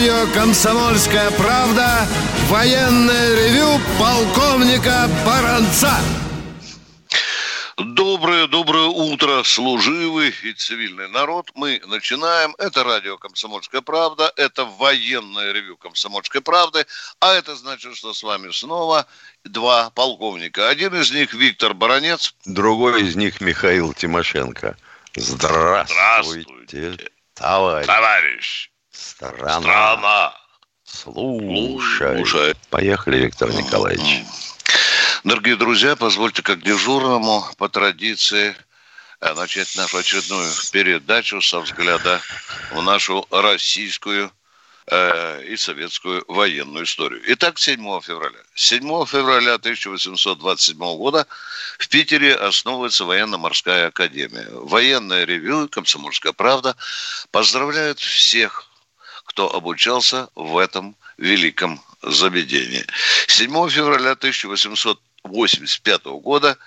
Радио 0.00 0.32
«Комсомольская 0.32 1.30
правда» 1.32 2.06
военное 2.48 3.34
ревю 3.34 3.78
полковника 3.98 5.06
Баранца. 5.26 5.92
Доброе, 7.76 8.46
доброе 8.46 8.86
утро, 8.86 9.42
служивый 9.42 10.34
и 10.42 10.52
цивильный 10.54 11.06
народ. 11.10 11.50
Мы 11.54 11.82
начинаем. 11.86 12.54
Это 12.58 12.82
радио 12.82 13.18
«Комсомольская 13.18 13.82
правда». 13.82 14.32
Это 14.36 14.64
военное 14.64 15.52
ревю 15.52 15.76
«Комсомольской 15.76 16.40
правды». 16.40 16.86
А 17.20 17.34
это 17.34 17.54
значит, 17.54 17.94
что 17.94 18.14
с 18.14 18.22
вами 18.22 18.50
снова 18.52 19.06
два 19.44 19.90
полковника. 19.90 20.70
Один 20.70 20.94
из 20.94 21.10
них 21.12 21.34
Виктор 21.34 21.74
Баранец. 21.74 22.34
Другой 22.46 23.02
из 23.02 23.16
них 23.16 23.42
Михаил 23.42 23.92
Тимошенко. 23.92 24.78
Здравствуйте, 25.14 25.92
Здравствуйте, 25.92 27.10
товарищ. 27.34 27.86
товарищ. 27.86 28.70
Страна. 29.00 29.60
Страна. 29.60 30.34
Слушай. 30.84 32.16
Слушай. 32.18 32.54
Поехали, 32.68 33.18
Виктор 33.18 33.50
Николаевич. 33.52 34.24
Дорогие 35.24 35.56
друзья, 35.56 35.96
позвольте 35.96 36.42
как 36.42 36.62
дежурному 36.62 37.44
по 37.56 37.68
традиции 37.68 38.54
э, 39.20 39.34
начать 39.34 39.74
нашу 39.76 39.98
очередную 39.98 40.50
передачу 40.72 41.40
со 41.40 41.60
взгляда 41.60 42.20
в 42.72 42.82
нашу 42.82 43.26
российскую 43.30 44.30
э, 44.86 45.44
и 45.44 45.56
советскую 45.56 46.24
военную 46.28 46.84
историю. 46.84 47.22
Итак, 47.26 47.58
7 47.58 47.78
февраля. 48.00 48.38
7 48.54 48.80
февраля 49.06 49.54
1827 49.54 50.78
года 50.78 51.26
в 51.78 51.88
Питере 51.88 52.34
основывается 52.34 53.04
военно-морская 53.04 53.88
академия. 53.88 54.46
Военное 54.50 55.24
ревю, 55.24 55.68
комсомольская 55.68 56.32
правда 56.32 56.76
поздравляют 57.30 57.98
всех, 57.98 58.69
кто 59.30 59.54
обучался 59.54 60.28
в 60.34 60.58
этом 60.58 60.96
великом 61.16 61.80
заведении. 62.02 62.84
7 63.28 63.68
февраля 63.70 64.10
1885 64.12 66.04
года 66.20 66.58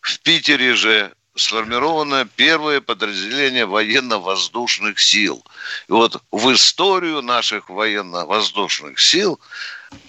в 0.00 0.18
Питере 0.18 0.74
же 0.74 1.12
сформировано 1.36 2.28
первое 2.34 2.80
подразделение 2.80 3.66
военно-воздушных 3.66 4.98
сил. 4.98 5.44
И 5.88 5.92
вот 5.92 6.20
в 6.32 6.52
историю 6.52 7.22
наших 7.22 7.70
военно-воздушных 7.70 8.98
сил 8.98 9.38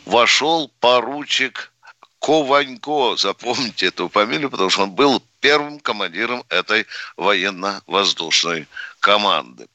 вошел 0.06 0.72
поручик 0.80 1.72
Кованько. 2.18 3.18
Запомните 3.18 3.86
эту 3.86 4.10
фамилию, 4.10 4.50
потому 4.50 4.72
что 4.72 4.82
он 4.82 4.92
был 4.92 5.24
первым 5.42 5.80
командиром 5.80 6.44
этой 6.50 6.88
военно-воздушной 7.18 8.68
команды. 9.00 9.68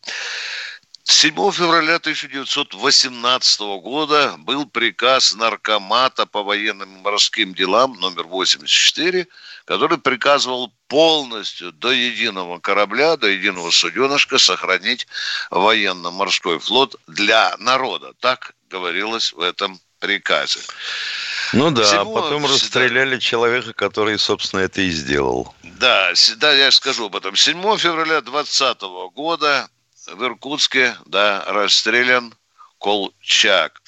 7 1.07 1.35
февраля 1.53 1.97
1918 1.97 3.61
года 3.83 4.37
был 4.39 4.65
приказ 4.65 5.35
наркомата 5.35 6.25
по 6.25 6.43
военным 6.43 6.97
и 6.97 7.01
морским 7.03 7.53
делам 7.55 7.93
номер 8.01 8.25
84, 8.25 9.27
который 9.67 9.99
приказывал 9.99 10.73
полностью 10.89 11.73
до 11.73 11.93
единого 11.93 12.59
корабля, 12.59 13.19
до 13.19 13.27
единого 13.29 13.71
суденышка 13.71 14.39
сохранить 14.39 15.07
военно-морской 15.51 16.59
флот 16.59 16.97
для 17.07 17.55
народа. 17.59 18.15
Так 18.21 18.55
говорилось 18.71 19.35
в 19.35 19.41
этом 19.41 19.79
приказе. 19.99 20.61
Ну 21.53 21.71
да, 21.71 21.85
Всего- 21.85 22.15
потом 22.15 22.47
расстреляли 22.47 23.19
человека, 23.19 23.75
который, 23.75 24.19
собственно, 24.19 24.61
это 24.61 24.81
и 24.81 24.91
сделал. 24.91 25.55
Да, 25.63 26.15
да, 26.37 26.53
я 26.55 26.71
скажу 26.71 27.07
об 27.07 27.17
этом. 27.17 27.37
7 27.37 27.77
февраля 27.77 28.23
2020 28.23 29.11
года 29.15 29.69
в 30.07 30.23
Иркутске, 30.25 30.97
да, 31.07 31.45
расстрелян 31.47 32.35
Колчак. 32.79 33.81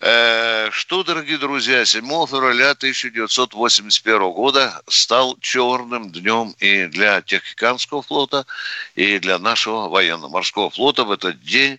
Э, 0.00 0.70
Что, 0.72 1.02
дорогие 1.02 1.38
друзья, 1.38 1.84
7 1.84 2.04
февраля 2.26 2.70
1981 2.70 4.32
года 4.32 4.82
стал 4.88 5.36
черным 5.40 6.10
днем 6.10 6.54
и 6.58 6.86
для 6.86 7.22
Тихоокеанского 7.22 8.02
флота, 8.02 8.46
и 8.94 9.18
для 9.18 9.38
нашего 9.38 9.88
военно-морского 9.88 10.70
флота. 10.70 11.04
В 11.04 11.12
этот 11.12 11.40
день 11.40 11.78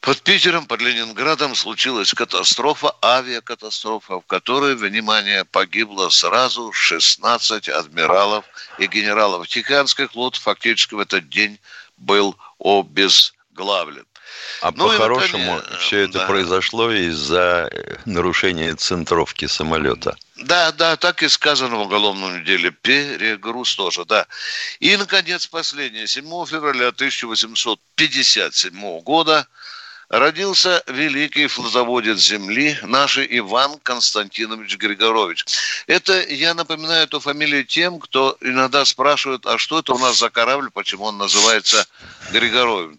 под 0.00 0.22
Питером, 0.22 0.66
под 0.66 0.80
Ленинградом 0.82 1.54
случилась 1.54 2.14
катастрофа, 2.14 2.94
авиакатастрофа, 3.02 4.20
в 4.20 4.26
которой, 4.26 4.76
внимание, 4.76 5.44
погибло 5.44 6.08
сразу 6.10 6.72
16 6.72 7.68
адмиралов 7.68 8.44
и 8.78 8.86
генералов. 8.86 9.48
Тихоокеанский 9.48 10.06
флот 10.06 10.36
фактически 10.36 10.94
в 10.94 11.00
этот 11.00 11.28
день 11.28 11.58
был 11.96 12.36
обезглавлен. 12.58 14.06
А 14.62 14.72
Ну 14.74 14.88
по-хорошему, 14.88 15.56
наконец, 15.56 15.80
все 15.80 15.98
это 16.00 16.20
да. 16.20 16.26
произошло 16.26 16.90
из-за 16.90 17.68
э, 17.70 17.96
нарушения 18.06 18.74
центровки 18.74 19.46
самолета. 19.46 20.16
Да, 20.36 20.72
да, 20.72 20.96
так 20.96 21.22
и 21.22 21.28
сказано 21.28 21.76
в 21.76 21.82
уголовном 21.82 22.44
деле. 22.44 22.70
Перегруз 22.70 23.74
тоже, 23.74 24.04
да. 24.04 24.26
И, 24.80 24.96
наконец, 24.96 25.46
последнее. 25.46 26.06
7 26.06 26.24
февраля 26.46 26.88
1857 26.88 29.00
года 29.00 29.46
родился 30.08 30.82
великий 30.86 31.46
флотоводец 31.46 32.18
Земли, 32.18 32.78
наш 32.82 33.18
Иван 33.18 33.78
Константинович 33.82 34.76
Григорович. 34.76 35.44
Это, 35.86 36.20
я 36.28 36.54
напоминаю 36.54 37.04
эту 37.04 37.20
фамилию 37.20 37.64
тем, 37.64 37.98
кто 37.98 38.36
иногда 38.40 38.84
спрашивает, 38.84 39.46
а 39.46 39.58
что 39.58 39.80
это 39.80 39.94
у 39.94 39.98
нас 39.98 40.18
за 40.18 40.30
корабль, 40.30 40.70
почему 40.70 41.04
он 41.04 41.18
называется 41.18 41.86
Григорович. 42.30 42.98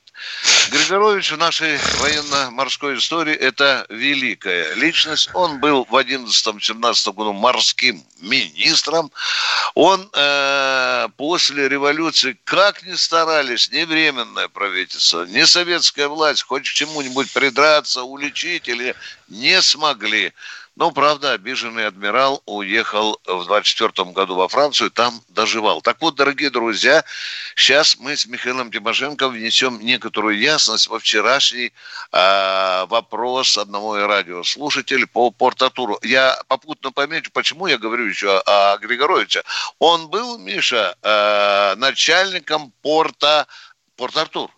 Григорович 0.69 1.31
в 1.31 1.37
нашей 1.37 1.77
военно-морской 1.99 2.97
истории– 2.97 3.33
это 3.35 3.85
великая 3.89 4.73
личность. 4.75 5.29
Он 5.33 5.59
был 5.59 5.85
в 5.89 5.95
11-17 5.95 7.13
году 7.13 7.33
морским 7.33 8.03
министром. 8.19 9.11
Он 9.75 10.09
э, 10.13 11.07
после 11.17 11.69
революции, 11.69 12.37
как 12.43 12.83
ни 12.83 12.95
старались, 12.95 13.69
ни 13.71 13.83
временное 13.83 14.47
правительство, 14.47 15.25
ни 15.25 15.43
советская 15.43 16.07
власть 16.07 16.43
хоть 16.43 16.69
к 16.69 16.73
чему-нибудь 16.73 17.31
придраться, 17.31 18.03
уличить 18.03 18.67
или 18.67 18.95
не 19.29 19.61
смогли. 19.61 20.33
Но, 20.77 20.91
правда, 20.91 21.31
обиженный 21.31 21.87
адмирал 21.87 22.43
уехал 22.45 23.19
в 23.25 23.45
24 23.45 24.11
году 24.11 24.35
во 24.35 24.47
Францию, 24.47 24.91
там 24.91 25.23
доживал. 25.27 25.81
Так 25.81 25.99
вот, 26.01 26.13
дорогие 26.13 26.51
друзья, 26.51 27.03
сейчас 27.55 27.97
мы 27.97 28.15
с 28.15 28.27
Михаилом 28.27 28.71
Тимошенко 28.71 29.27
внесем 29.27 29.79
некоторую 29.79 30.37
ясность 30.37 30.87
во 30.87 30.99
вчерашний 30.99 31.73
э, 32.11 32.85
вопрос 32.89 33.57
одного 33.57 34.05
радиослушателя 34.05 35.07
по 35.07 35.31
Порт-Артуру. 35.31 35.97
Я 36.03 36.39
попутно 36.47 36.91
помечу, 36.91 37.31
почему 37.33 37.65
я 37.65 37.79
говорю 37.79 38.05
еще 38.05 38.37
о, 38.37 38.73
о 38.73 38.77
Григоровиче. 38.77 39.41
Он 39.79 40.09
был, 40.09 40.37
Миша, 40.37 40.95
э, 41.01 41.73
начальником 41.77 42.71
порта 42.83 43.47
Порт-Артур. 43.95 44.51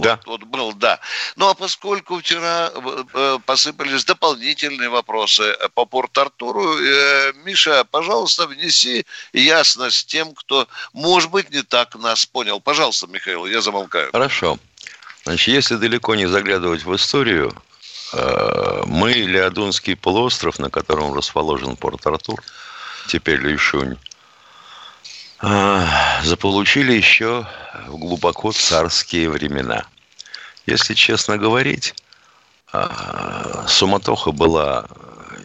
Да. 0.00 0.20
Вот, 0.26 0.40
вот 0.40 0.48
был, 0.48 0.72
да. 0.72 1.00
Ну, 1.36 1.48
а 1.48 1.54
поскольку 1.54 2.18
вчера 2.18 2.70
э, 2.74 3.04
э, 3.14 3.38
посыпались 3.44 4.04
дополнительные 4.04 4.88
вопросы 4.88 5.42
э, 5.42 5.68
по 5.74 5.84
Порт-Артуру, 5.84 6.78
э, 6.78 7.32
Миша, 7.44 7.84
пожалуйста, 7.90 8.46
внеси 8.46 9.06
ясность 9.32 10.06
тем, 10.08 10.34
кто, 10.34 10.66
может 10.92 11.30
быть, 11.30 11.50
не 11.50 11.62
так 11.62 11.94
нас 11.96 12.26
понял. 12.26 12.60
Пожалуйста, 12.60 13.06
Михаил, 13.06 13.46
я 13.46 13.60
замолкаю. 13.60 14.10
Хорошо. 14.12 14.58
Значит, 15.24 15.48
если 15.48 15.76
далеко 15.76 16.14
не 16.14 16.26
заглядывать 16.26 16.84
в 16.84 16.94
историю, 16.94 17.52
э, 18.12 18.82
мы, 18.86 19.12
Леодунский 19.12 19.96
полуостров, 19.96 20.58
на 20.58 20.70
котором 20.70 21.14
расположен 21.14 21.76
Порт-Артур, 21.76 22.42
теперь 23.08 23.40
Лишунь, 23.40 23.96
заполучили 25.40 26.92
еще 26.92 27.46
в 27.86 27.96
глубоко 27.98 28.52
царские 28.52 29.28
времена. 29.28 29.84
Если 30.66 30.94
честно 30.94 31.36
говорить, 31.36 31.94
э, 32.72 33.64
суматоха 33.68 34.32
была 34.32 34.86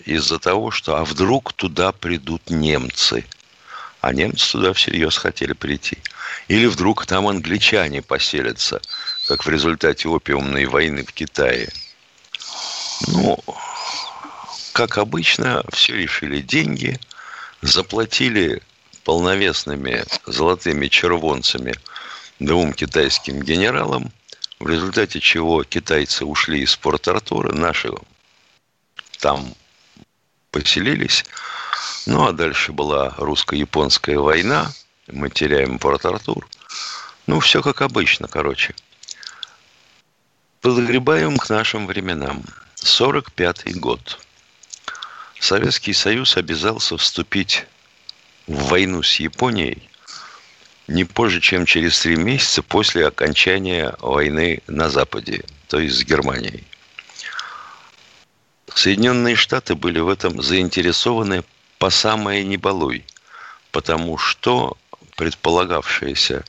из-за 0.05 0.39
того, 0.39 0.71
что 0.71 0.97
а 0.97 1.05
вдруг 1.05 1.53
туда 1.53 1.91
придут 1.91 2.49
немцы. 2.49 3.25
А 3.99 4.13
немцы 4.13 4.53
туда 4.53 4.73
всерьез 4.73 5.17
хотели 5.17 5.53
прийти. 5.53 5.97
Или 6.47 6.65
вдруг 6.65 7.05
там 7.05 7.27
англичане 7.27 8.01
поселятся, 8.01 8.81
как 9.27 9.45
в 9.45 9.49
результате 9.49 10.07
опиумной 10.07 10.65
войны 10.65 11.05
в 11.05 11.13
Китае. 11.13 11.69
Ну, 13.07 13.37
как 14.73 14.97
обычно, 14.97 15.63
все 15.71 15.95
решили 15.95 16.41
деньги, 16.41 16.99
заплатили 17.61 18.63
полновесными 19.11 20.05
золотыми 20.25 20.87
червонцами 20.87 21.75
двум 22.39 22.71
китайским 22.71 23.41
генералам, 23.41 24.09
в 24.57 24.69
результате 24.69 25.19
чего 25.19 25.65
китайцы 25.65 26.23
ушли 26.23 26.61
из 26.61 26.77
Порт-Артура, 26.77 27.51
наши 27.51 27.91
там 29.19 29.53
поселились. 30.49 31.25
Ну, 32.05 32.25
а 32.25 32.31
дальше 32.31 32.71
была 32.71 33.13
русско-японская 33.17 34.17
война, 34.17 34.71
мы 35.07 35.29
теряем 35.29 35.77
Порт-Артур. 35.77 36.47
Ну, 37.27 37.41
все 37.41 37.61
как 37.61 37.81
обычно, 37.81 38.29
короче. 38.29 38.73
Подгребаем 40.61 41.37
к 41.37 41.49
нашим 41.49 41.85
временам. 41.85 42.45
45-й 42.77 43.73
год. 43.73 44.25
Советский 45.37 45.91
Союз 45.91 46.37
обязался 46.37 46.95
вступить 46.95 47.65
в 48.51 48.69
войну 48.69 49.01
с 49.03 49.15
Японией 49.15 49.89
не 50.87 51.05
позже, 51.05 51.39
чем 51.39 51.65
через 51.65 51.99
три 52.01 52.15
месяца 52.17 52.61
после 52.61 53.07
окончания 53.07 53.95
войны 53.99 54.61
на 54.67 54.89
Западе, 54.89 55.43
то 55.67 55.79
есть 55.79 55.97
с 55.97 56.03
Германией. 56.03 56.63
Соединенные 58.73 59.35
Штаты 59.35 59.75
были 59.75 59.99
в 59.99 60.09
этом 60.09 60.41
заинтересованы 60.41 61.43
по 61.77 61.89
самое 61.89 62.43
не 62.43 62.57
балуй, 62.57 63.05
потому 63.71 64.17
что 64.17 64.77
предполагавшийся 65.15 66.43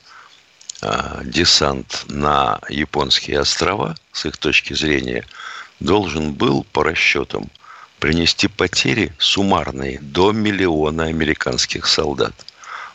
э, 0.81 1.21
десант 1.23 2.05
на 2.07 2.59
японские 2.69 3.39
острова, 3.39 3.95
с 4.11 4.25
их 4.25 4.37
точки 4.37 4.73
зрения, 4.73 5.25
должен 5.79 6.33
был 6.33 6.65
по 6.71 6.83
расчетам 6.83 7.49
принести 8.03 8.49
потери 8.49 9.13
суммарные 9.17 9.97
до 10.01 10.33
миллиона 10.33 11.05
американских 11.05 11.87
солдат. 11.87 12.33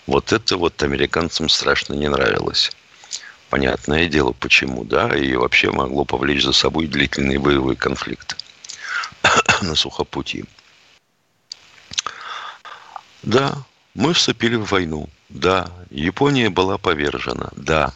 Вот 0.06 0.34
это 0.34 0.58
вот 0.58 0.82
американцам 0.82 1.48
страшно 1.48 1.94
не 1.94 2.10
нравилось. 2.10 2.70
Понятное 3.48 4.06
дело, 4.06 4.32
почему, 4.32 4.84
да, 4.84 5.16
и 5.16 5.34
вообще 5.34 5.70
могло 5.70 6.04
повлечь 6.04 6.44
за 6.44 6.52
собой 6.52 6.88
длительный 6.88 7.38
боевой 7.38 7.74
конфликт 7.74 8.36
на 9.62 9.74
сухопутье. 9.74 10.44
Да, 13.22 13.64
мы 13.94 14.12
вступили 14.12 14.56
в 14.56 14.70
войну. 14.70 15.08
Да, 15.30 15.72
Япония 15.88 16.50
была 16.50 16.76
повержена. 16.76 17.48
Да. 17.56 17.94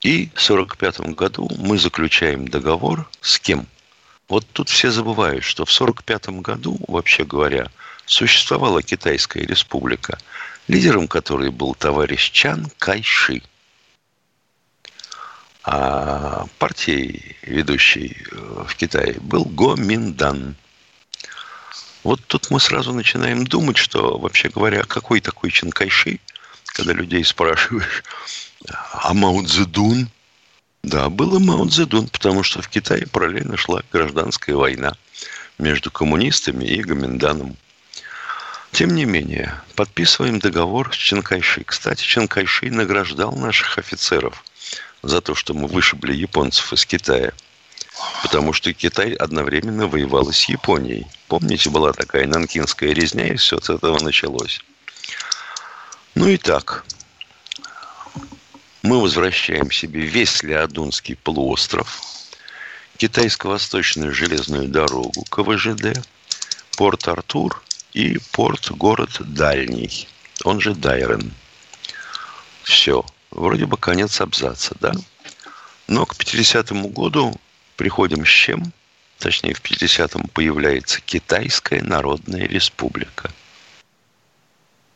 И 0.00 0.26
в 0.28 0.48
1945 0.48 1.16
году 1.16 1.50
мы 1.58 1.76
заключаем 1.76 2.46
договор 2.46 3.10
с 3.20 3.40
кем? 3.40 3.66
Вот 4.30 4.46
тут 4.52 4.68
все 4.68 4.92
забывают, 4.92 5.42
что 5.42 5.64
в 5.64 5.70
1945 5.74 6.40
году, 6.40 6.78
вообще 6.86 7.24
говоря, 7.24 7.68
существовала 8.06 8.80
Китайская 8.80 9.44
республика, 9.44 10.18
лидером 10.68 11.08
которой 11.08 11.50
был 11.50 11.74
товарищ 11.74 12.30
Чан 12.30 12.70
Кайши. 12.78 13.42
А 15.64 16.46
партией 16.58 17.36
ведущей 17.42 18.16
э, 18.30 18.64
в 18.68 18.74
Китае 18.76 19.18
был 19.20 19.44
Го 19.46 19.74
Миндан. 19.74 20.54
Вот 22.04 22.24
тут 22.28 22.50
мы 22.50 22.60
сразу 22.60 22.92
начинаем 22.92 23.44
думать, 23.44 23.78
что, 23.78 24.16
вообще 24.16 24.48
говоря, 24.48 24.84
какой 24.84 25.20
такой 25.20 25.50
Чан 25.50 25.70
Кайши, 25.70 26.20
когда 26.66 26.92
людей 26.92 27.24
спрашиваешь, 27.24 28.04
а 28.92 29.12
Мао 29.12 29.42
Цзэдун? 29.42 30.08
Да, 30.82 31.08
было 31.10 31.38
Мао 31.38 31.66
Цзэдун, 31.66 32.08
потому 32.08 32.42
что 32.42 32.62
в 32.62 32.68
Китае 32.68 33.06
параллельно 33.06 33.56
шла 33.56 33.82
гражданская 33.92 34.56
война 34.56 34.94
между 35.58 35.90
коммунистами 35.90 36.64
и 36.64 36.82
Гоминданом. 36.82 37.56
Тем 38.72 38.94
не 38.94 39.04
менее, 39.04 39.60
подписываем 39.74 40.38
договор 40.38 40.92
с 40.94 40.96
Чанкайши. 40.96 41.64
Кстати, 41.64 42.02
Чанкайши 42.02 42.70
награждал 42.70 43.32
наших 43.32 43.78
офицеров 43.78 44.42
за 45.02 45.20
то, 45.20 45.34
что 45.34 45.54
мы 45.54 45.66
вышибли 45.66 46.14
японцев 46.14 46.72
из 46.72 46.86
Китая. 46.86 47.32
Потому 48.22 48.52
что 48.52 48.72
Китай 48.72 49.12
одновременно 49.12 49.86
воевал 49.86 50.32
с 50.32 50.44
Японией. 50.44 51.06
Помните, 51.28 51.68
была 51.68 51.92
такая 51.92 52.26
нанкинская 52.26 52.92
резня, 52.92 53.28
и 53.28 53.36
все 53.36 53.60
с 53.60 53.68
этого 53.68 53.98
началось. 54.02 54.62
Ну 56.14 56.28
и 56.28 56.38
так, 56.38 56.84
мы 58.82 59.00
возвращаем 59.00 59.70
себе 59.70 60.00
весь 60.00 60.42
Леодунский 60.42 61.16
полуостров, 61.16 62.00
китайско-восточную 62.96 64.14
железную 64.14 64.68
дорогу 64.68 65.24
КВЖД, 65.30 66.02
порт 66.76 67.08
Артур 67.08 67.62
и 67.92 68.18
порт-город 68.32 69.16
Дальний, 69.20 70.08
он 70.44 70.60
же 70.60 70.74
Дайрен. 70.74 71.32
Все. 72.62 73.04
Вроде 73.30 73.66
бы 73.66 73.76
конец 73.76 74.20
абзаца, 74.20 74.74
да? 74.80 74.92
Но 75.86 76.04
к 76.04 76.14
50-му 76.14 76.88
году 76.88 77.38
приходим 77.76 78.24
с 78.24 78.28
чем? 78.28 78.72
Точнее, 79.18 79.54
в 79.54 79.62
50-м 79.62 80.28
появляется 80.28 81.00
Китайская 81.00 81.82
Народная 81.82 82.46
Республика. 82.46 83.30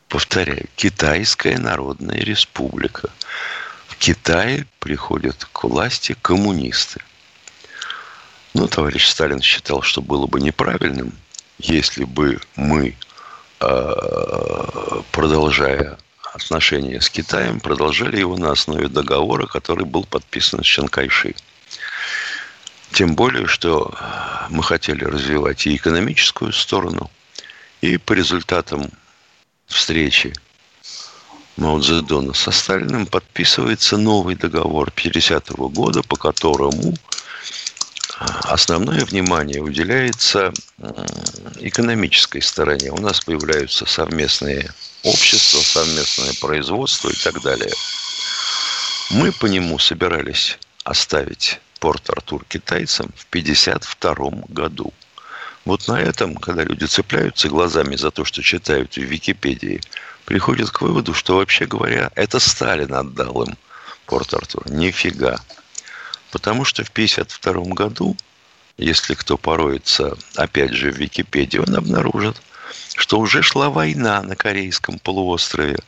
Повторяю, 0.08 0.66
Китайская 0.76 1.58
Народная 1.58 2.18
Республика. 2.18 3.10
Китае 3.98 4.66
приходят 4.78 5.46
к 5.52 5.64
власти 5.64 6.16
коммунисты. 6.22 7.00
Ну, 8.52 8.68
товарищ 8.68 9.08
Сталин 9.08 9.40
считал, 9.40 9.82
что 9.82 10.00
было 10.02 10.26
бы 10.26 10.40
неправильным– 10.40 11.12
если 11.58 12.04
бы 12.04 12.40
мы, 12.56 12.96
э, 13.60 15.02
продолжая 15.12 15.98
отношения 16.34 17.00
с 17.00 17.08
Китаем, 17.08 17.60
продолжали 17.60 18.18
его 18.18 18.36
на 18.36 18.50
основе 18.50 18.88
договора, 18.88 19.46
который 19.46 19.84
был 19.84 20.04
подписан 20.04 20.62
с 20.62 20.66
Чанкайши. 20.66 21.34
Тем 22.92 23.14
более, 23.14 23.46
что 23.46 23.94
мы 24.50 24.62
хотели 24.62 25.04
развивать 25.04 25.66
и 25.66 25.76
экономическую 25.76 26.52
сторону, 26.52 27.10
и 27.80 27.98
по 27.98 28.12
результатам 28.12 28.90
встречи 29.66 30.32
Мао 31.56 31.78
Цзэдуна 31.80 32.34
со 32.34 32.50
Сталиным 32.50 33.06
подписывается 33.06 33.96
новый 33.96 34.34
договор 34.34 34.90
50 34.90 35.50
-го 35.50 35.68
года, 35.68 36.02
по 36.02 36.16
которому 36.16 36.94
основное 38.42 39.04
внимание 39.04 39.60
уделяется 39.60 40.52
экономической 41.60 42.42
стороне. 42.42 42.90
У 42.90 43.00
нас 43.00 43.20
появляются 43.20 43.86
совместные 43.86 44.68
общества, 45.04 45.58
совместное 45.60 46.32
производство 46.40 47.08
и 47.10 47.16
так 47.22 47.40
далее. 47.42 47.72
Мы 49.10 49.30
по 49.30 49.46
нему 49.46 49.78
собирались 49.78 50.58
оставить 50.82 51.60
порт 51.78 52.10
Артур 52.10 52.44
китайцам 52.48 53.12
в 53.16 53.26
1952 53.30 54.44
году. 54.48 54.92
Вот 55.64 55.88
на 55.88 56.00
этом, 56.00 56.34
когда 56.36 56.64
люди 56.64 56.84
цепляются 56.84 57.48
глазами 57.48 57.96
за 57.96 58.10
то, 58.10 58.24
что 58.24 58.42
читают 58.42 58.94
в 58.94 59.02
Википедии, 59.02 59.80
приходят 60.24 60.70
к 60.70 60.80
выводу, 60.80 61.14
что 61.14 61.36
вообще 61.36 61.66
говоря, 61.66 62.10
это 62.14 62.38
Сталин 62.38 62.94
отдал 62.94 63.42
им 63.42 63.56
порт 64.06 64.34
Артур. 64.34 64.70
Нифига. 64.70 65.38
Потому 66.30 66.64
что 66.64 66.84
в 66.84 66.88
1952 66.88 67.74
году, 67.74 68.16
если 68.76 69.14
кто 69.14 69.36
пороется, 69.36 70.16
опять 70.36 70.72
же, 70.72 70.90
в 70.90 70.96
Википедии, 70.96 71.58
он 71.58 71.74
обнаружит, 71.76 72.40
что 72.96 73.18
уже 73.18 73.42
шла 73.42 73.70
война 73.70 74.22
на 74.22 74.36
Корейском 74.36 74.98
полуострове. 74.98 75.78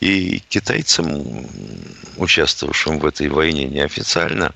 И 0.00 0.40
китайцам, 0.48 1.46
участвовавшим 2.16 3.00
в 3.00 3.06
этой 3.06 3.28
войне 3.28 3.66
неофициально, 3.66 4.54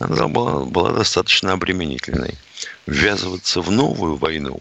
она 0.00 0.28
была, 0.28 0.64
была 0.64 0.92
достаточно 0.92 1.52
обременительной. 1.52 2.34
Ввязываться 2.86 3.60
в 3.60 3.70
новую 3.70 4.16
войну 4.16 4.60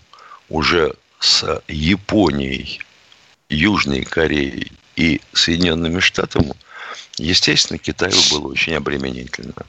уже 0.49 0.95
с 1.19 1.61
Японией, 1.67 2.81
Южной 3.49 4.03
Кореей 4.03 4.71
и 4.95 5.21
Соединенными 5.33 5.99
Штатами, 5.99 6.53
естественно, 7.17 7.77
Китаю 7.77 8.19
было 8.31 8.47
очень 8.47 8.75
обременительно. 8.75 9.65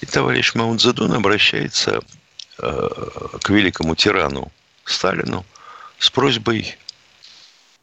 И 0.00 0.06
товарищ 0.06 0.54
Маун 0.54 0.78
Цзэдун 0.78 1.14
обращается 1.14 2.00
э, 2.58 2.88
к 3.42 3.48
великому 3.48 3.94
тирану 3.94 4.52
Сталину 4.84 5.46
с 5.98 6.10
просьбой 6.10 6.76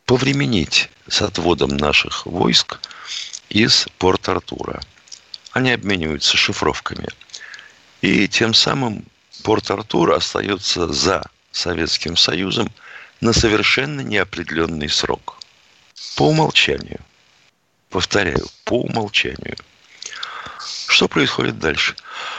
повременить 0.06 0.90
с 1.08 1.22
отводом 1.22 1.78
наших 1.78 2.26
войск 2.26 2.80
из 3.50 3.88
Порт-Артура. 3.98 4.82
Они 5.52 5.72
обмениваются 5.72 6.38
шифровками. 6.38 7.08
И 8.02 8.28
тем 8.28 8.54
самым 8.54 9.06
Порт-Артур 9.44 10.12
остается 10.12 10.88
за 10.92 11.24
Советским 11.52 12.18
Союзом 12.18 12.72
на 13.26 13.34
совершенно 13.34 14.02
неопределенный 14.02 14.90
срок. 14.90 15.40
По 16.16 16.30
умолчанию. 16.30 17.00
Повторяю, 17.90 18.46
по 18.64 18.82
умолчанию– 18.82 19.58
что 20.88 21.10
происходит 21.10 21.60
дальше? 21.60 21.96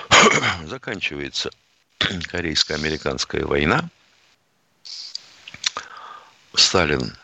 Заканчивается 0.67 1.51
корейско-американская 1.99 3.45
война. 3.45 3.89
Сталин 6.55 7.15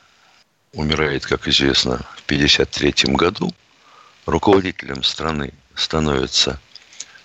умирает, 0.73 1.25
как 1.25 1.49
известно, 1.49 1.99
в 2.17 2.25
1953 2.27 3.15
году. 3.15 3.55
Руководителем 4.27 5.03
страны 5.03 5.55
становится 5.75 6.61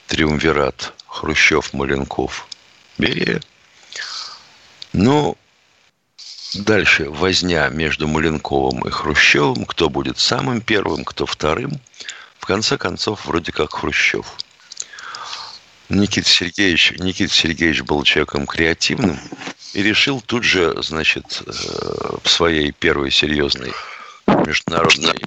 триумвират 0.07 0.93
Хрущев, 1.05 1.73
Маленков, 1.73 2.47
Берия. 2.97 3.41
Но 4.93 5.35
дальше 6.53 7.09
возня 7.09 7.69
между 7.69 8.07
Маленковым 8.07 8.87
и 8.87 8.91
Хрущевым, 8.91 9.65
кто 9.65 9.89
будет 9.89 10.19
самым 10.19 10.61
первым, 10.61 11.03
кто 11.03 11.25
вторым. 11.25 11.79
В 12.39 12.45
конце 12.45 12.77
концов, 12.77 13.25
вроде 13.25 13.51
как 13.51 13.73
Хрущев. 13.73 14.25
Никита 15.89 16.27
Сергеевич, 16.27 16.93
Никита 16.99 17.33
Сергеевич 17.33 17.81
был 17.81 18.03
человеком 18.03 18.45
креативным 18.45 19.19
и 19.73 19.81
решил 19.81 20.21
тут 20.21 20.43
же, 20.43 20.75
значит, 20.83 21.43
э, 21.45 21.51
в 22.23 22.29
своей 22.29 22.71
первой 22.71 23.09
серьезной 23.09 23.71
международной 24.27 25.19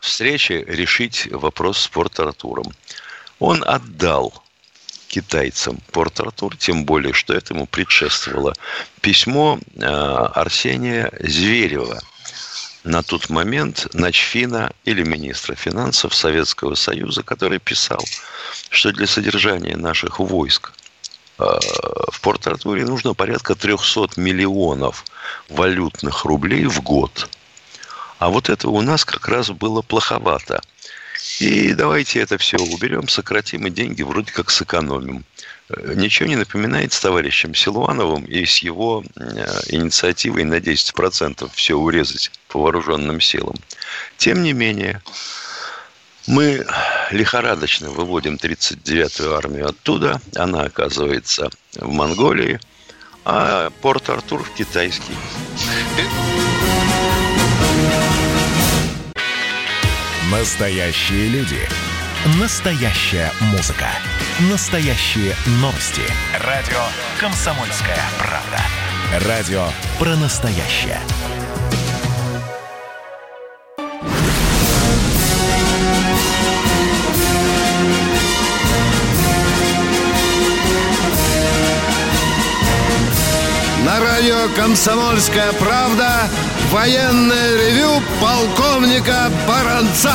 встрече 0.00 0.64
решить 0.64 1.28
вопрос 1.30 1.78
с 1.78 1.88
Порт-Артуром. 1.88 2.72
Он 3.38 3.62
отдал 3.64 4.42
китайцам 5.18 5.78
Порт-Артур, 5.90 6.56
тем 6.56 6.84
более, 6.84 7.12
что 7.12 7.34
этому 7.34 7.66
предшествовало 7.66 8.54
письмо 9.00 9.58
э, 9.74 9.84
Арсения 9.84 11.10
Зверева, 11.18 11.98
на 12.84 13.02
тот 13.02 13.28
момент 13.28 13.88
начфина 13.94 14.72
или 14.84 15.02
министра 15.02 15.56
финансов 15.56 16.14
Советского 16.14 16.76
Союза, 16.76 17.24
который 17.24 17.58
писал, 17.58 18.02
что 18.70 18.92
для 18.92 19.08
содержания 19.08 19.76
наших 19.76 20.20
войск 20.20 20.72
э, 21.38 21.42
в 22.12 22.20
Порт-Артуре 22.20 22.84
нужно 22.84 23.14
порядка 23.14 23.56
300 23.56 24.20
миллионов 24.20 25.04
валютных 25.48 26.24
рублей 26.26 26.66
в 26.66 26.80
год. 26.80 27.28
А 28.20 28.28
вот 28.28 28.48
это 28.48 28.68
у 28.68 28.80
нас 28.82 29.04
как 29.04 29.26
раз 29.26 29.50
было 29.50 29.82
плоховато– 29.82 30.60
и 31.40 31.72
давайте 31.74 32.20
это 32.20 32.38
все 32.38 32.56
уберем, 32.58 33.08
сократим 33.08 33.66
и 33.66 33.70
деньги 33.70 34.02
вроде 34.02 34.32
как 34.32 34.50
сэкономим. 34.50 35.24
Э, 35.68 35.94
ничего 35.94 36.28
не 36.28 36.36
напоминает 36.36 36.92
с 36.92 37.00
товарищем 37.00 37.54
Силуановым 37.54 38.24
и 38.24 38.44
с 38.44 38.58
его 38.58 39.04
э, 39.16 39.46
инициативой 39.68 40.44
на 40.44 40.56
10% 40.58 41.50
все 41.54 41.74
урезать 41.74 42.30
по 42.48 42.60
вооруженным 42.60 43.20
силам. 43.20 43.56
Тем 44.16 44.42
не 44.42 44.52
менее, 44.52 45.02
мы 46.26 46.66
лихорадочно 47.10 47.90
выводим 47.90 48.34
39-ю 48.34 49.34
армию 49.34 49.68
оттуда. 49.68 50.20
Она 50.36 50.62
оказывается 50.62 51.50
в 51.74 51.90
Монголии, 51.90 52.60
а 53.24 53.70
Порт-Артур 53.80 54.42
в 54.42 54.54
китайский. 54.54 55.14
Настоящие 60.30 61.28
люди. 61.28 61.56
Настоящая 62.38 63.32
музыка. 63.50 63.86
Настоящие 64.50 65.34
новости. 65.52 66.02
Радио 66.44 66.76
«Комсомольская 67.18 67.96
правда». 68.18 69.26
Радио 69.26 69.68
про 69.98 70.16
настоящее. 70.16 71.00
На 83.82 83.98
радио 83.98 84.54
«Комсомольская 84.54 85.54
правда» 85.54 86.28
военное 86.70 87.56
ревю 87.56 88.00
полковника 88.20 89.28
Баранца. 89.46 90.12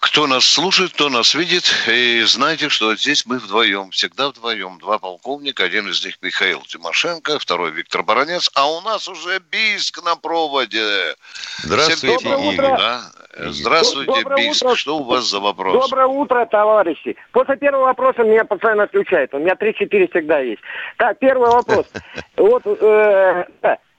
Кто 0.00 0.26
нас 0.28 0.44
слушает, 0.44 0.92
кто 0.92 1.08
нас 1.08 1.34
видит, 1.34 1.64
и 1.88 2.22
знаете, 2.22 2.68
что 2.68 2.94
здесь 2.94 3.26
мы 3.26 3.38
вдвоем, 3.38 3.90
всегда 3.90 4.28
вдвоем. 4.28 4.78
Два 4.78 4.98
полковника, 5.00 5.64
один 5.64 5.88
из 5.88 6.04
них 6.04 6.18
Михаил 6.22 6.60
Тимошенко, 6.60 7.38
второй 7.40 7.72
Виктор 7.72 8.04
Баранец, 8.04 8.48
а 8.54 8.70
у 8.70 8.80
нас 8.82 9.08
уже 9.08 9.40
Бийск 9.50 10.04
на 10.04 10.14
проводе. 10.14 11.16
Здравствуйте, 11.64 12.28
Игорь. 12.28 12.76
да? 12.76 13.00
Здравствуйте, 13.36 14.12
Доброе 14.12 14.36
Бийск. 14.36 14.62
утро. 14.64 14.76
Что 14.76 14.98
у 14.98 15.02
вас 15.02 15.28
за 15.28 15.40
вопрос? 15.40 15.90
Доброе 15.90 16.06
утро, 16.06 16.46
товарищи. 16.46 17.16
После 17.32 17.56
первого 17.56 17.86
вопроса 17.86 18.22
меня 18.22 18.44
постоянно 18.44 18.84
отключает. 18.84 19.34
У 19.34 19.38
меня 19.38 19.54
3-4 19.54 20.10
всегда 20.12 20.38
есть. 20.38 20.62
Так, 20.96 21.18
первый 21.18 21.50
вопрос. 21.50 21.86
Вот, 22.36 22.62
э, 22.66 23.44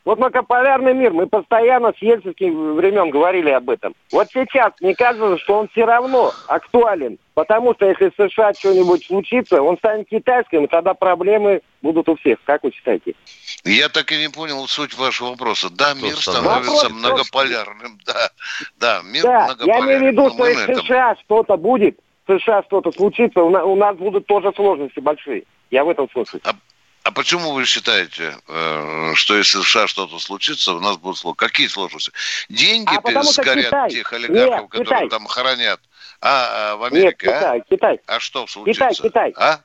вот 0.05 0.19
многополярный 0.19 0.93
мир, 0.93 1.11
мы 1.13 1.25
постоянно 1.27 1.91
с 1.97 2.01
ельцинских 2.01 2.53
времен 2.53 3.09
говорили 3.09 3.49
об 3.49 3.69
этом. 3.69 3.95
Вот 4.11 4.27
сейчас 4.31 4.71
мне 4.79 4.95
кажется, 4.95 5.37
что 5.39 5.57
он 5.59 5.67
все 5.69 5.83
равно 5.85 6.31
актуален. 6.47 7.17
Потому 7.33 7.73
что 7.73 7.85
если 7.87 8.09
в 8.09 8.29
США 8.29 8.53
что-нибудь 8.53 9.05
случится, 9.05 9.61
он 9.61 9.77
станет 9.77 10.07
китайским, 10.07 10.63
и 10.63 10.67
тогда 10.67 10.93
проблемы 10.93 11.61
будут 11.81 12.07
у 12.07 12.15
всех. 12.15 12.37
Как 12.45 12.63
вы 12.63 12.71
считаете? 12.71 13.13
Я 13.65 13.89
так 13.89 14.09
и 14.13 14.17
не 14.17 14.29
понял 14.29 14.65
суть 14.67 14.97
вашего 14.97 15.31
вопроса. 15.31 15.69
Да, 15.69 15.93
мир 15.95 16.15
становится 16.15 16.71
Вопрос 16.71 16.89
многополярным. 16.91 17.97
Да, 18.05 18.29
да, 18.79 19.01
мир 19.03 19.23
Да, 19.23 19.31
я 19.39 19.45
многополярным. 19.47 19.89
имею 19.89 19.99
в 19.99 20.11
виду, 20.13 20.29
что 20.29 20.45
если 20.47 20.65
в 20.65 20.69
этом- 20.69 20.85
США 20.85 21.15
что-то 21.25 21.57
будет, 21.57 21.99
в 22.27 22.39
США 22.39 22.63
что-то 22.63 22.91
случится, 22.93 23.41
у 23.43 23.49
на- 23.49 23.65
у 23.65 23.75
нас 23.75 23.97
будут 23.97 24.27
тоже 24.27 24.53
сложности 24.55 24.99
большие. 24.99 25.43
Я 25.71 25.83
в 25.83 25.89
этом 25.89 26.07
смысле. 26.11 26.39
А 26.45 26.51
почему 27.11 27.51
вы 27.51 27.65
считаете, 27.65 28.37
э, 28.47 29.11
что 29.15 29.37
если 29.37 29.59
в 29.59 29.63
США 29.63 29.87
что-то 29.87 30.17
случится, 30.19 30.73
у 30.73 30.79
нас 30.79 30.97
будут 30.97 31.17
сложности? 31.19 31.45
Какие 31.45 31.67
сложности? 31.67 32.11
Деньги 32.49 32.95
А 32.95 33.01
потому 33.01 33.31
сгорят 33.31 33.65
Китай. 33.65 33.89
тех 33.91 34.13
олигархов, 34.13 34.61
Нет, 34.61 34.69
которые 34.69 34.85
Китай. 34.87 35.09
там 35.09 35.27
хранят. 35.27 35.79
А, 36.21 36.71
а 36.71 36.75
в 36.77 36.81
Нет, 36.83 36.91
Америке, 36.93 37.29
а? 37.29 37.37
Китай, 37.39 37.63
Китай. 37.69 37.99
А 38.07 38.19
что 38.19 38.47
случится? 38.47 38.89
Китай, 38.89 39.09
Китай. 39.09 39.33
А? 39.37 39.59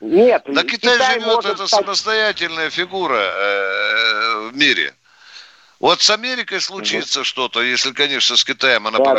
Нет, 0.00 0.42
Да 0.46 0.62
Китай, 0.62 0.98
живет, 1.14 1.26
может 1.26 1.44
это 1.52 1.66
стать- 1.66 1.80
самостоятельная 1.84 2.70
фигура 2.70 3.16
э, 3.18 4.48
в 4.50 4.56
мире. 4.56 4.94
Вот 5.80 6.00
с 6.00 6.08
Америкой 6.10 6.60
случится 6.60 7.24
что-то, 7.24 7.62
если, 7.62 7.92
конечно, 7.92 8.36
с 8.36 8.44
Китаем 8.44 8.86
она 8.86 8.98
Да, 8.98 9.04
да. 9.04 9.10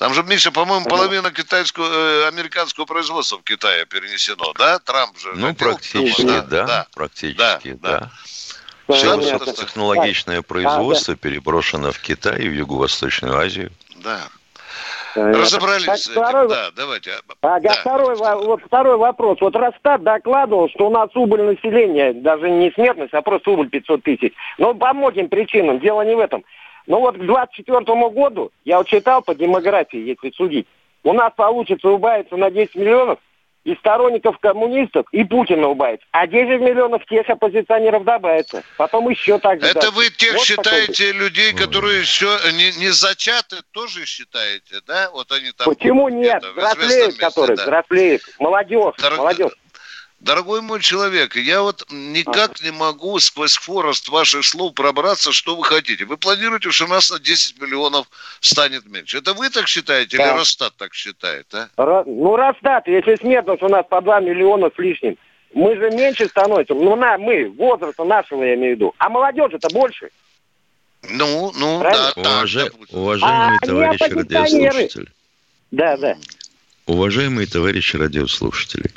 Там 0.00 0.14
же, 0.14 0.22
Миша, 0.22 0.50
по-моему, 0.50 0.86
половина 0.86 1.30
китайского, 1.30 1.84
э, 1.84 2.28
американского 2.28 2.86
производства 2.86 3.36
в 3.36 3.42
Китае 3.42 3.84
перенесено, 3.84 4.54
да? 4.58 4.78
Трамп 4.78 5.18
же. 5.18 5.32
Ну, 5.34 5.54
практически, 5.54 6.22
да, 6.22 6.40
да, 6.40 6.66
да. 6.66 6.86
практически, 6.94 7.72
да, 7.72 8.00
да. 8.00 8.10
Да, 8.88 8.94
Все 8.94 9.14
высокотехнологичное 9.14 10.40
производство 10.40 11.14
переброшено 11.16 11.92
в 11.92 11.98
Китай 11.98 12.40
и 12.40 12.48
в 12.48 12.52
Юго-Восточную 12.54 13.36
Азию. 13.36 13.72
Да. 13.96 14.20
Разобрались 15.14 15.84
Так, 15.84 15.98
с 15.98 16.08
этим, 16.08 16.22
второй, 16.22 16.48
да, 16.48 16.70
давайте. 16.74 17.10
Ага, 17.42 17.60
Да. 17.68 17.74
второй, 17.74 18.16
во- 18.16 18.36
вот 18.36 18.62
второй 18.64 18.96
вопрос. 18.96 19.38
Вот 19.42 19.54
Росстат 19.54 20.02
докладывал, 20.02 20.70
что 20.70 20.86
у 20.86 20.90
нас 20.90 21.10
убыль 21.14 21.42
населения, 21.42 22.14
даже 22.14 22.48
не 22.48 22.70
смертность, 22.72 23.12
а 23.12 23.20
просто 23.20 23.50
убыль 23.50 23.68
500 23.68 24.02
тысяч. 24.02 24.32
Но 24.56 24.72
по 24.72 24.94
многим 24.94 25.28
причинам, 25.28 25.78
дело 25.78 26.02
не 26.02 26.14
в 26.14 26.20
этом. 26.20 26.42
Но 26.86 27.00
вот 27.00 27.16
к 27.16 27.20
24 27.24 27.80
году, 28.10 28.52
я 28.64 28.78
вот 28.78 28.88
читал 28.88 29.22
по 29.22 29.34
демографии, 29.34 29.98
если 29.98 30.30
судить, 30.36 30.66
у 31.02 31.12
нас 31.12 31.32
получится 31.34 31.88
убавиться 31.88 32.36
на 32.36 32.50
10 32.50 32.74
миллионов 32.74 33.18
и 33.64 33.74
сторонников 33.76 34.38
коммунистов, 34.38 35.06
и 35.12 35.22
Путина 35.22 35.68
убавится. 35.68 36.06
А 36.12 36.26
10 36.26 36.60
миллионов 36.60 37.04
тех 37.06 37.28
оппозиционеров 37.28 38.04
добавится. 38.04 38.62
Потом 38.78 39.08
еще 39.10 39.38
так 39.38 39.60
же. 39.60 39.66
Это 39.66 39.80
дальше. 39.80 39.96
вы 39.96 40.10
тех 40.10 40.32
Вот 40.34 40.44
считаете 40.44 41.12
людей, 41.12 41.52
которые 41.52 42.00
еще 42.00 42.26
не, 42.52 42.72
не 42.80 42.88
зачаты, 42.88 43.56
тоже 43.72 44.06
считаете, 44.06 44.80
да? 44.86 45.10
Вот 45.12 45.30
они 45.32 45.52
там... 45.52 45.66
такой. 45.66 45.76
Почему 45.76 46.08
нет? 46.08 46.42
Взрослеют, 46.56 47.16
которые, 47.18 47.56
да. 47.56 47.64
взрослеют. 47.64 48.22
Молодежь, 48.38 48.94
Дорог- 48.98 49.18
молодежь. 49.18 49.52
Дорогой 50.20 50.60
мой 50.60 50.80
человек, 50.80 51.34
я 51.36 51.62
вот 51.62 51.86
никак 51.90 52.60
не 52.62 52.70
могу 52.70 53.18
сквозь 53.20 53.56
хворост 53.56 54.06
ваших 54.10 54.44
слов 54.44 54.74
пробраться, 54.74 55.32
что 55.32 55.56
вы 55.56 55.64
хотите. 55.64 56.04
Вы 56.04 56.18
планируете, 56.18 56.70
что 56.70 56.84
у 56.84 56.88
нас 56.88 57.10
на 57.10 57.18
10 57.18 57.58
миллионов 57.60 58.06
станет 58.40 58.84
меньше. 58.86 59.16
Это 59.18 59.32
вы 59.32 59.48
так 59.48 59.66
считаете 59.66 60.18
или 60.18 60.24
Да. 60.24 60.36
Росстат 60.36 60.74
так 60.76 60.92
считает, 60.92 61.46
а? 61.54 61.68
Ра- 61.78 62.04
Ну, 62.06 62.36
Росстат, 62.36 62.86
если 62.86 63.16
смертность 63.16 63.62
у 63.62 63.68
нас 63.68 63.86
по 63.88 64.02
2 64.02 64.20
миллиона 64.20 64.70
с 64.74 64.78
лишним, 64.78 65.16
мы 65.54 65.74
же 65.76 65.90
меньше 65.90 66.28
становимся. 66.28 66.74
Ну, 66.74 66.96
на, 66.96 67.16
мы, 67.16 67.48
возраста 67.56 68.04
нашего, 68.04 68.44
я 68.44 68.54
имею 68.56 68.74
в 68.74 68.76
виду. 68.76 68.94
А 68.98 69.08
молодежи-то 69.08 69.68
больше. 69.72 70.10
Ну, 71.08 71.50
ну, 71.56 71.80
Правильно? 71.80 72.12
да, 72.16 72.22
так, 72.22 72.24
Уважа- 72.42 72.64
допустим. 72.64 72.98
Уважаемые 72.98 73.88
А, 73.88 73.94
оппозиционеры. 73.94 74.66
радиослушатели, 74.68 75.06
Да, 75.70 75.96
да. 75.96 76.16
уважаемые 76.84 77.46
товарищи 77.46 77.96
радиослушатели, 77.96 78.90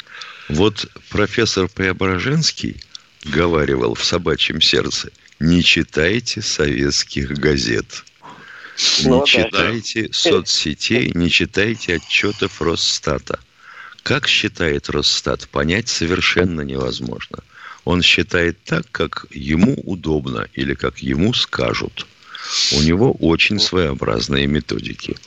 вот 0.50 0.86
профессор 1.10 1.68
Преображенский 1.68 2.82
говаривал 3.24 3.96
в 3.96 4.04
«Собачьем 4.04 4.62
сердце», 4.62 5.12
не 5.40 5.64
читайте 5.64 6.42
советских 6.42 7.38
газет. 7.38 8.06
Не 9.04 9.10
Ну 9.10 9.20
да. 9.20 9.26
читайте 9.26 10.10
соцсетей, 10.12 11.12
не 11.14 11.30
читайте 11.30 11.96
отчетов 11.96 12.62
Росстата. 12.62 13.40
Как 14.04 14.28
считает 14.28 14.90
Росстат, 14.90 15.48
понять 15.50 15.90
совершенно 15.90 16.62
невозможно. 16.62 17.40
Он 17.86 18.02
считает 18.02 18.58
так, 18.64 18.86
как 18.92 19.26
ему 19.32 19.76
удобно 19.84 20.48
или 20.54 20.74
как 20.74 21.00
ему 21.00 21.34
скажут. 21.34 22.08
У 22.74 22.82
него 22.82 23.14
очень 23.14 23.60
своеобразные 23.60 24.48
методики. 24.48 25.18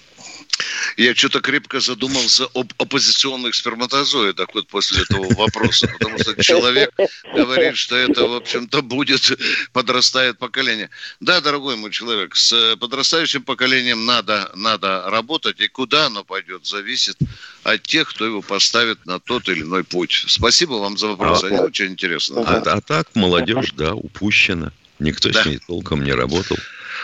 Я 0.96 1.14
что-то 1.14 1.40
крепко 1.40 1.80
задумался 1.80 2.46
об 2.54 2.72
оппозиционных 2.78 3.54
сперматозоидах 3.54 4.48
вот 4.54 4.66
после 4.68 5.02
этого 5.02 5.32
вопроса, 5.34 5.88
потому 5.88 6.18
что 6.18 6.42
человек 6.42 6.90
говорит, 7.34 7.76
что 7.76 7.96
это, 7.96 8.26
в 8.26 8.34
общем-то, 8.34 8.82
будет, 8.82 9.38
подрастает 9.72 10.38
поколение. 10.38 10.88
Да, 11.20 11.40
дорогой 11.40 11.76
мой 11.76 11.90
человек, 11.90 12.34
с 12.34 12.76
подрастающим 12.76 13.42
поколением 13.42 14.06
надо, 14.06 14.50
надо 14.54 15.04
работать, 15.10 15.60
и 15.60 15.68
куда 15.68 16.06
оно 16.06 16.24
пойдет, 16.24 16.66
зависит 16.66 17.18
от 17.62 17.82
тех, 17.82 18.08
кто 18.08 18.24
его 18.24 18.40
поставит 18.40 19.04
на 19.04 19.20
тот 19.20 19.48
или 19.48 19.62
иной 19.62 19.84
путь. 19.84 20.24
Спасибо 20.28 20.74
вам 20.74 20.96
за 20.96 21.08
вопрос, 21.08 21.44
а, 21.44 21.48
они 21.48 21.58
очень 21.58 21.86
интересны. 21.86 22.40
А, 22.40 22.62
а 22.64 22.80
так 22.80 23.14
молодежь, 23.14 23.72
да, 23.72 23.94
упущена. 23.94 24.72
Никто 24.98 25.28
да. 25.30 25.42
с 25.42 25.46
ней 25.46 25.58
толком 25.58 26.04
не 26.04 26.12
работал. 26.12 26.56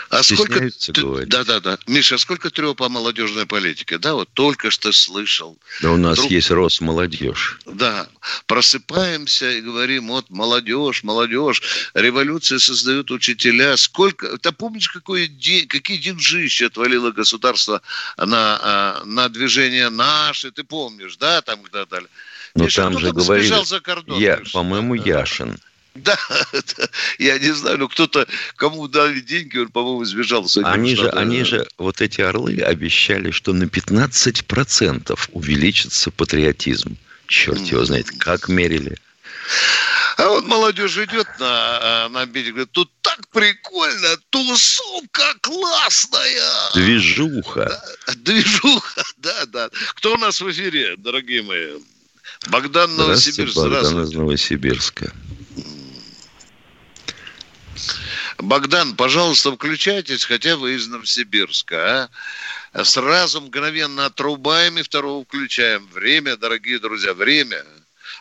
А 0.09 0.23
сколько... 0.23 0.69
Да, 1.25 1.43
да, 1.43 1.59
да. 1.59 1.77
Миша, 1.87 2.15
а 2.15 2.17
сколько 2.17 2.49
треп 2.49 2.77
по 2.77 2.89
молодежной 2.89 3.45
политике? 3.45 3.97
Да, 3.97 4.13
вот 4.13 4.29
только 4.33 4.71
что 4.71 4.91
слышал. 4.91 5.57
Да 5.81 5.91
у 5.91 5.97
нас 5.97 6.17
Вдруг... 6.17 6.31
есть 6.31 6.51
рост 6.51 6.81
молодежь. 6.81 7.59
Да. 7.65 8.07
Просыпаемся 8.45 9.51
и 9.51 9.61
говорим, 9.61 10.07
вот 10.07 10.29
молодежь, 10.29 11.03
молодежь. 11.03 11.61
Революции 11.93 12.57
создают 12.57 13.11
учителя. 13.11 13.77
Сколько... 13.77 14.37
Ты 14.37 14.51
помнишь, 14.51 14.89
какой 14.89 15.27
день, 15.27 15.67
какие 15.67 15.97
деньжища 15.97 16.67
отвалило 16.67 17.11
государство 17.11 17.81
на, 18.17 18.59
а, 18.61 19.01
на 19.05 19.29
движение 19.29 19.89
наши? 19.89 20.51
Ты 20.51 20.63
помнишь, 20.63 21.17
да, 21.17 21.41
там 21.41 21.63
когда 21.63 21.85
дали? 21.85 22.07
Ну, 22.55 22.67
там 22.67 22.99
же 22.99 23.11
говорили... 23.11 23.53
Я, 24.19 24.41
по-моему, 24.51 24.95
да, 24.97 25.25
Яшин. 25.95 26.01
Да, 26.03 26.17
я 27.19 27.39
не 27.39 27.53
знаю, 27.53 27.77
но 27.77 27.87
кто-то, 27.87 28.27
кому 28.55 28.87
дали 28.87 29.19
деньги, 29.19 29.57
он, 29.57 29.69
по-моему, 29.69 30.05
сбежал. 30.05 30.47
С 30.47 30.57
они 30.63 30.95
же, 30.95 31.09
они 31.09 31.43
же, 31.43 31.67
вот 31.77 32.01
эти 32.01 32.21
орлы 32.21 32.59
обещали, 32.61 33.31
что 33.31 33.53
на 33.53 33.65
15% 33.65 35.19
увеличится 35.31 36.11
патриотизм. 36.11 36.97
Черт 37.27 37.59
его 37.59 37.85
знает, 37.85 38.07
как 38.19 38.49
мерили. 38.49 38.97
А 40.17 40.27
вот 40.29 40.45
молодежь 40.45 40.97
идет 40.97 41.27
на, 41.39 42.07
на 42.09 42.25
берег, 42.25 42.51
говорит, 42.51 42.71
тут 42.71 42.91
так 43.01 43.27
прикольно, 43.29 44.17
тусовка 44.29 45.33
классная. 45.41 46.71
Движуха. 46.73 47.65
Да, 47.65 48.13
движуха, 48.15 49.03
да, 49.17 49.45
да. 49.47 49.69
Кто 49.95 50.13
у 50.13 50.17
нас 50.17 50.39
в 50.39 50.49
эфире, 50.51 50.95
дорогие 50.97 51.41
мои? 51.41 51.73
Богдан 52.47 52.95
Новосибирск. 52.95 53.55
Богдан 53.55 54.03
из 54.03 54.11
Новосибирска. 54.13 55.11
Богдан, 58.43 58.95
пожалуйста, 58.97 59.53
включайтесь, 59.53 60.25
хотя 60.25 60.57
вы 60.57 60.73
из 60.73 60.87
Новосибирска. 60.89 62.09
А? 62.73 62.83
Сразу 62.83 63.39
мгновенно 63.39 64.05
отрубаем 64.05 64.77
и 64.77 64.83
второго 64.83 65.23
включаем. 65.23 65.87
Время, 65.93 66.35
дорогие 66.35 66.79
друзья, 66.79 67.13
время. 67.13 67.63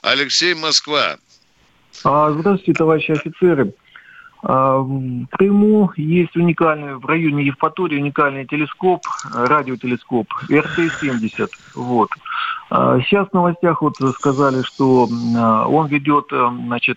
Алексей 0.01 0.55
Москва. 0.55 1.17
А, 2.05 2.31
здравствуйте, 2.31 2.79
товарищи 2.79 3.11
офицеры. 3.11 3.75
А, 4.45 4.79
в 4.79 5.27
Крыму 5.33 5.91
есть 5.97 6.37
уникальный, 6.37 6.97
в 6.97 7.05
районе 7.05 7.45
Евпатории 7.47 7.99
уникальный 7.99 8.47
телескоп, 8.47 9.03
радиотелескоп 9.35 10.29
РТ-70. 10.49 11.51
Вот. 11.75 12.11
Сейчас 12.71 13.29
в 13.29 13.35
новостях 13.35 13.83
вот 13.83 13.97
сказали, 14.15 14.63
что 14.63 15.03
он 15.05 15.87
ведет, 15.89 16.29
значит, 16.31 16.97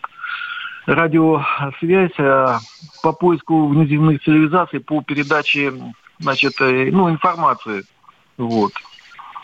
радиосвязь 0.86 2.18
э, 2.18 2.58
по 3.02 3.14
поиску 3.14 3.68
внеземных 3.68 4.24
цивилизаций, 4.24 4.80
по 4.80 5.02
передаче 5.02 5.74
значит, 6.20 6.54
э, 6.62 6.90
ну, 6.92 7.10
информации. 7.10 7.84
Вот. 8.38 8.74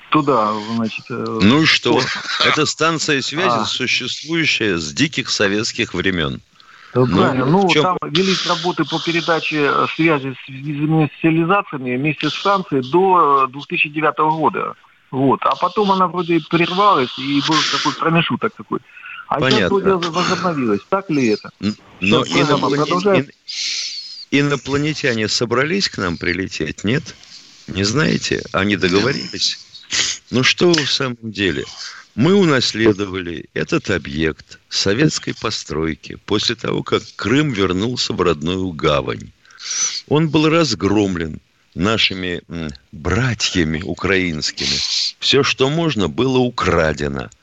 Туда, 0.09 0.53
значит... 0.75 1.05
Э, 1.09 1.39
ну 1.41 1.61
и 1.61 1.65
что? 1.65 1.99
Это 2.45 2.65
станция 2.65 3.21
связи, 3.21 3.61
а. 3.61 3.65
существующая 3.65 4.77
с 4.77 4.93
диких 4.93 5.29
советских 5.29 5.93
времен. 5.93 6.41
Да, 6.93 7.01
ну, 7.01 7.17
правильно. 7.17 7.45
Ну, 7.45 7.69
чем... 7.69 7.83
там 7.83 7.97
велись 8.03 8.45
работы 8.47 8.83
по 8.83 8.99
передаче 8.99 9.71
связи 9.95 10.33
с 10.33 10.49
внеземными 10.49 11.09
цивилизациями 11.21 11.95
вместе 11.95 12.29
с 12.29 12.33
станцией 12.33 12.83
до 12.91 13.47
2009 13.47 14.17
года. 14.17 14.75
Вот. 15.09 15.39
А 15.43 15.55
потом 15.55 15.91
она 15.91 16.07
вроде 16.07 16.39
прервалась, 16.49 17.17
и 17.17 17.41
был 17.47 17.57
такой 17.71 17.93
промежуток 17.93 18.53
такой. 18.55 18.79
А 19.31 19.39
Понятно. 19.39 19.79
сейчас 19.79 20.05
возобновилось. 20.07 20.81
Так 20.89 21.09
ли 21.09 21.27
это? 21.29 21.51
Но 22.01 22.25
инопланетяне, 22.25 23.29
инопланетяне 24.29 25.29
собрались 25.29 25.87
к 25.87 25.99
нам 25.99 26.17
прилететь, 26.17 26.83
нет? 26.83 27.15
Не 27.67 27.85
знаете? 27.85 28.43
Они 28.51 28.75
договорились? 28.75 29.57
Ну 30.31 30.43
что 30.43 30.73
в 30.73 30.91
самом 30.91 31.31
деле? 31.31 31.63
Мы 32.13 32.33
унаследовали 32.33 33.45
этот 33.53 33.89
объект 33.89 34.59
советской 34.67 35.33
постройки 35.33 36.17
после 36.25 36.55
того, 36.55 36.83
как 36.83 37.01
Крым 37.15 37.53
вернулся 37.53 38.11
в 38.11 38.19
родную 38.19 38.73
гавань. 38.73 39.31
Он 40.09 40.27
был 40.27 40.49
разгромлен 40.49 41.39
нашими 41.73 42.41
братьями 42.91 43.81
украинскими. 43.81 44.77
Все, 45.19 45.41
что 45.43 45.69
можно, 45.69 46.09
было 46.09 46.39
украдено– 46.39 47.29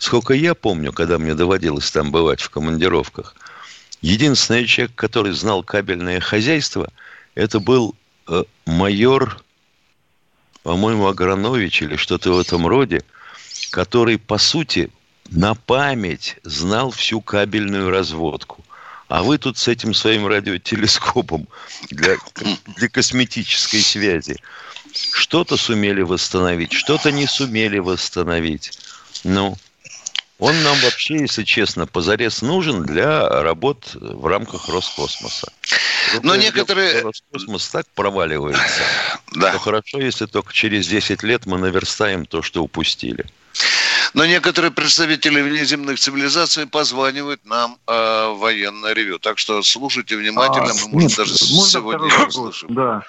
Сколько 0.00 0.32
я 0.32 0.54
помню, 0.54 0.94
когда 0.94 1.18
мне 1.18 1.34
доводилось 1.34 1.90
там 1.90 2.10
бывать 2.10 2.40
в 2.40 2.48
командировках, 2.48 3.36
единственный 4.00 4.64
человек, 4.64 4.94
который 4.94 5.32
знал 5.34 5.62
кабельное 5.62 6.20
хозяйство, 6.20 6.90
это 7.34 7.60
был 7.60 7.94
э, 8.26 8.44
майор, 8.64 9.44
по-моему, 10.62 11.06
Агранович 11.06 11.82
или 11.82 11.96
что-то 11.96 12.32
в 12.32 12.40
этом 12.40 12.66
роде, 12.66 13.04
который, 13.72 14.16
по 14.16 14.38
сути, 14.38 14.90
на 15.28 15.54
память 15.54 16.38
знал 16.44 16.92
всю 16.92 17.20
кабельную 17.20 17.90
разводку. 17.90 18.64
А 19.08 19.22
вы 19.22 19.36
тут 19.36 19.58
с 19.58 19.68
этим 19.68 19.92
своим 19.92 20.26
радиотелескопом 20.26 21.46
для, 21.90 22.16
для 22.76 22.88
косметической 22.88 23.82
связи 23.82 24.36
что-то 25.12 25.58
сумели 25.58 26.00
восстановить, 26.00 26.72
что-то 26.72 27.12
не 27.12 27.26
сумели 27.26 27.78
восстановить. 27.78 28.78
Ну, 29.24 29.58
он 30.40 30.62
нам 30.62 30.76
вообще, 30.78 31.18
если 31.18 31.44
честно, 31.44 31.86
позарез 31.86 32.40
нужен 32.40 32.82
для 32.82 33.28
работ 33.42 33.94
в 33.94 34.26
рамках 34.26 34.68
Роскосмоса. 34.68 35.52
Но 36.22 36.34
некоторые... 36.34 37.02
Роскосмос 37.02 37.68
так 37.68 37.86
проваливается, 37.94 38.82
да. 39.34 39.50
что 39.50 39.58
хорошо, 39.58 40.00
если 40.00 40.24
только 40.24 40.52
через 40.52 40.88
10 40.88 41.22
лет 41.22 41.44
мы 41.44 41.58
наверстаем 41.58 42.24
то, 42.24 42.40
что 42.40 42.62
упустили. 42.62 43.26
Но 44.14 44.24
некоторые 44.26 44.70
представители 44.70 45.42
внеземных 45.42 46.00
цивилизаций 46.00 46.66
позванивают 46.66 47.44
нам 47.44 47.76
э, 47.86 48.34
военное 48.34 48.92
ревю. 48.92 49.18
Так 49.18 49.38
что 49.38 49.62
слушайте 49.62 50.16
внимательно, 50.16 50.70
а, 50.70 50.74
мы, 50.74 50.88
может, 50.94 51.10
нет, 51.10 51.18
даже 51.18 51.34
сегодня 51.34 52.06
не 52.06 52.26
услышим. 52.26 52.74
Да. 52.74 53.04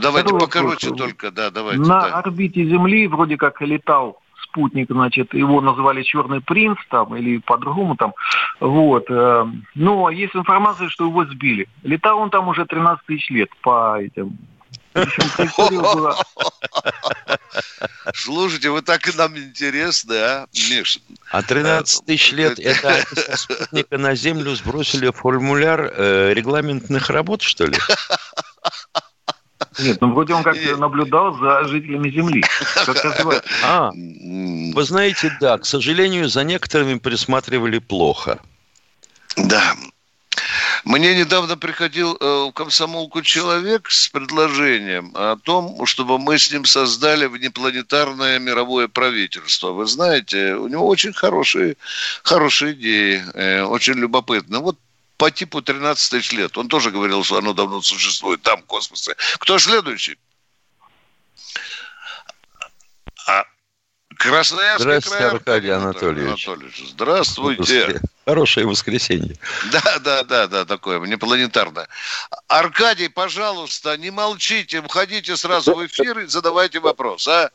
Давайте 0.00 0.28
Второй 0.28 0.40
покороче 0.40 0.90
вопрос. 0.90 1.08
только, 1.08 1.30
да, 1.30 1.50
давайте. 1.50 1.80
На 1.80 2.02
да. 2.02 2.18
орбите 2.18 2.64
Земли 2.64 3.08
вроде 3.08 3.36
как 3.36 3.60
летал 3.62 4.20
спутник, 4.56 4.88
значит, 4.90 5.34
его 5.34 5.60
называли 5.60 6.02
«Черный 6.02 6.40
принц» 6.40 6.78
там, 6.90 7.14
или 7.14 7.38
по-другому 7.38 7.96
там, 7.96 8.14
вот. 8.60 9.04
Э, 9.10 9.46
но 9.74 10.10
есть 10.10 10.34
информация, 10.34 10.88
что 10.88 11.04
его 11.04 11.26
сбили. 11.26 11.68
Летал 11.82 12.18
он 12.18 12.30
там 12.30 12.48
уже 12.48 12.64
13 12.64 13.04
тысяч 13.06 13.28
лет 13.30 13.50
по 13.62 14.00
этим 14.00 14.38
Слушайте, 18.14 18.70
вы 18.70 18.82
так 18.82 19.06
и 19.06 19.16
нам 19.16 19.36
интересны, 19.36 20.14
а, 20.14 20.46
Миш? 20.54 20.98
А 21.30 21.42
13 21.42 22.06
тысяч 22.06 22.32
лет 22.32 22.58
это 22.64 23.04
спутника 23.36 23.98
на 23.98 24.14
Землю 24.14 24.54
сбросили 24.54 25.10
формуляр 25.10 25.92
э, 25.92 26.32
регламентных 26.32 27.10
работ, 27.10 27.42
что 27.42 27.66
ли? 27.66 27.76
Нет, 29.78 30.00
ну 30.00 30.12
вроде 30.12 30.34
он 30.34 30.42
как 30.42 30.56
наблюдал 30.78 31.36
за 31.38 31.64
жителями 31.64 32.10
Земли. 32.10 32.44
Как 32.74 32.96
а, 33.64 33.90
вы 33.92 34.84
знаете, 34.84 35.36
да, 35.40 35.58
к 35.58 35.66
сожалению, 35.66 36.28
за 36.28 36.44
некоторыми 36.44 36.98
присматривали 36.98 37.78
плохо. 37.78 38.38
Да. 39.36 39.74
Мне 40.84 41.18
недавно 41.18 41.56
приходил 41.56 42.16
э, 42.20 42.48
в 42.48 42.52
комсомолку 42.52 43.20
человек 43.22 43.90
с 43.90 44.08
предложением 44.08 45.10
о 45.14 45.36
том, 45.36 45.84
чтобы 45.84 46.18
мы 46.18 46.38
с 46.38 46.52
ним 46.52 46.64
создали 46.64 47.26
внепланетарное 47.26 48.38
мировое 48.38 48.86
правительство. 48.86 49.72
Вы 49.72 49.86
знаете, 49.86 50.54
у 50.54 50.68
него 50.68 50.86
очень 50.86 51.12
хорошие, 51.12 51.76
хорошие 52.22 52.74
идеи, 52.74 53.24
э, 53.34 53.62
очень 53.62 53.94
любопытно. 53.94 54.60
Вот 54.60 54.78
по 55.16 55.30
типу 55.30 55.62
13 55.62 56.10
тысяч 56.10 56.32
лет. 56.32 56.56
Он 56.58 56.68
тоже 56.68 56.90
говорил, 56.90 57.24
что 57.24 57.38
оно 57.38 57.52
давно 57.52 57.80
существует 57.82 58.42
там, 58.42 58.62
в 58.62 58.66
космосе. 58.66 59.16
Кто 59.38 59.58
следующий? 59.58 60.18
А, 63.26 63.44
Красноярский 64.18 64.82
Здравствуйте, 64.82 65.18
край, 65.18 65.30
Аркадий 65.30 65.70
Анатольевич. 65.70 66.48
Анатольевич. 66.48 66.90
Здравствуйте. 66.90 68.00
Хорошее 68.26 68.66
воскресенье. 68.66 69.36
Да, 69.70 69.98
да, 70.00 70.24
да, 70.24 70.46
да, 70.46 70.64
такое, 70.64 70.98
непланетарное. 71.00 71.88
Аркадий, 72.48 73.08
пожалуйста, 73.08 73.96
не 73.96 74.10
молчите, 74.10 74.82
входите 74.82 75.36
сразу 75.36 75.74
в 75.74 75.86
эфир 75.86 76.18
и 76.20 76.26
задавайте 76.26 76.80
вопрос, 76.80 77.28
а? 77.28 77.50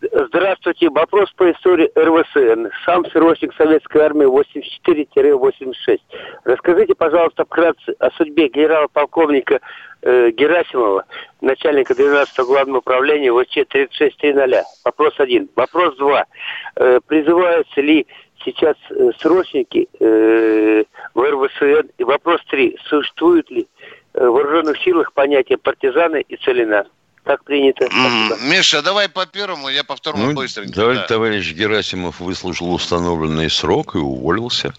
Здравствуйте. 0.00 0.90
Вопрос 0.90 1.32
по 1.32 1.50
истории 1.50 1.90
РВСН. 1.96 2.66
Сам 2.84 3.06
срочник 3.06 3.54
Советской 3.54 4.02
Армии 4.02 4.26
84-86. 4.26 6.00
Расскажите, 6.44 6.94
пожалуйста, 6.94 7.44
вкратце 7.44 7.94
о 7.98 8.10
судьбе 8.10 8.48
генерала-полковника 8.48 9.60
э, 10.02 10.30
Герасимова, 10.32 11.06
начальника 11.40 11.94
12-го 11.94 12.44
главного 12.44 12.78
управления 12.78 13.30
ВЧ-3630. 13.32 14.62
Вопрос 14.84 15.14
один. 15.18 15.48
Вопрос 15.56 15.96
два. 15.96 16.26
Э, 16.76 17.00
призываются 17.06 17.80
ли 17.80 18.06
сейчас 18.44 18.76
э, 18.90 19.10
срочники 19.18 19.88
э, 19.98 20.84
в 21.14 21.22
РВСН? 21.22 21.88
И 21.96 22.04
вопрос 22.04 22.42
три. 22.50 22.76
Существует 22.84 23.50
ли 23.50 23.66
э, 24.12 24.26
в 24.26 24.30
вооруженных 24.30 24.78
силах 24.82 25.14
понятие 25.14 25.56
партизаны 25.56 26.20
и 26.28 26.36
целина? 26.36 26.86
Так 27.26 27.42
принято. 27.44 27.86
Спасибо. 27.86 28.36
Миша, 28.42 28.82
давай 28.82 29.08
по 29.08 29.26
первому, 29.26 29.68
я 29.68 29.82
по 29.82 29.96
второму 29.96 30.26
Ну, 30.28 30.32
быстренько. 30.34 30.72
товарищ, 30.72 31.00
да. 31.00 31.06
товарищ 31.08 31.52
Герасимов 31.52 32.20
выслужил 32.20 32.72
установленный 32.72 33.50
срок 33.50 33.96
и 33.96 33.98
уволился. 33.98 34.72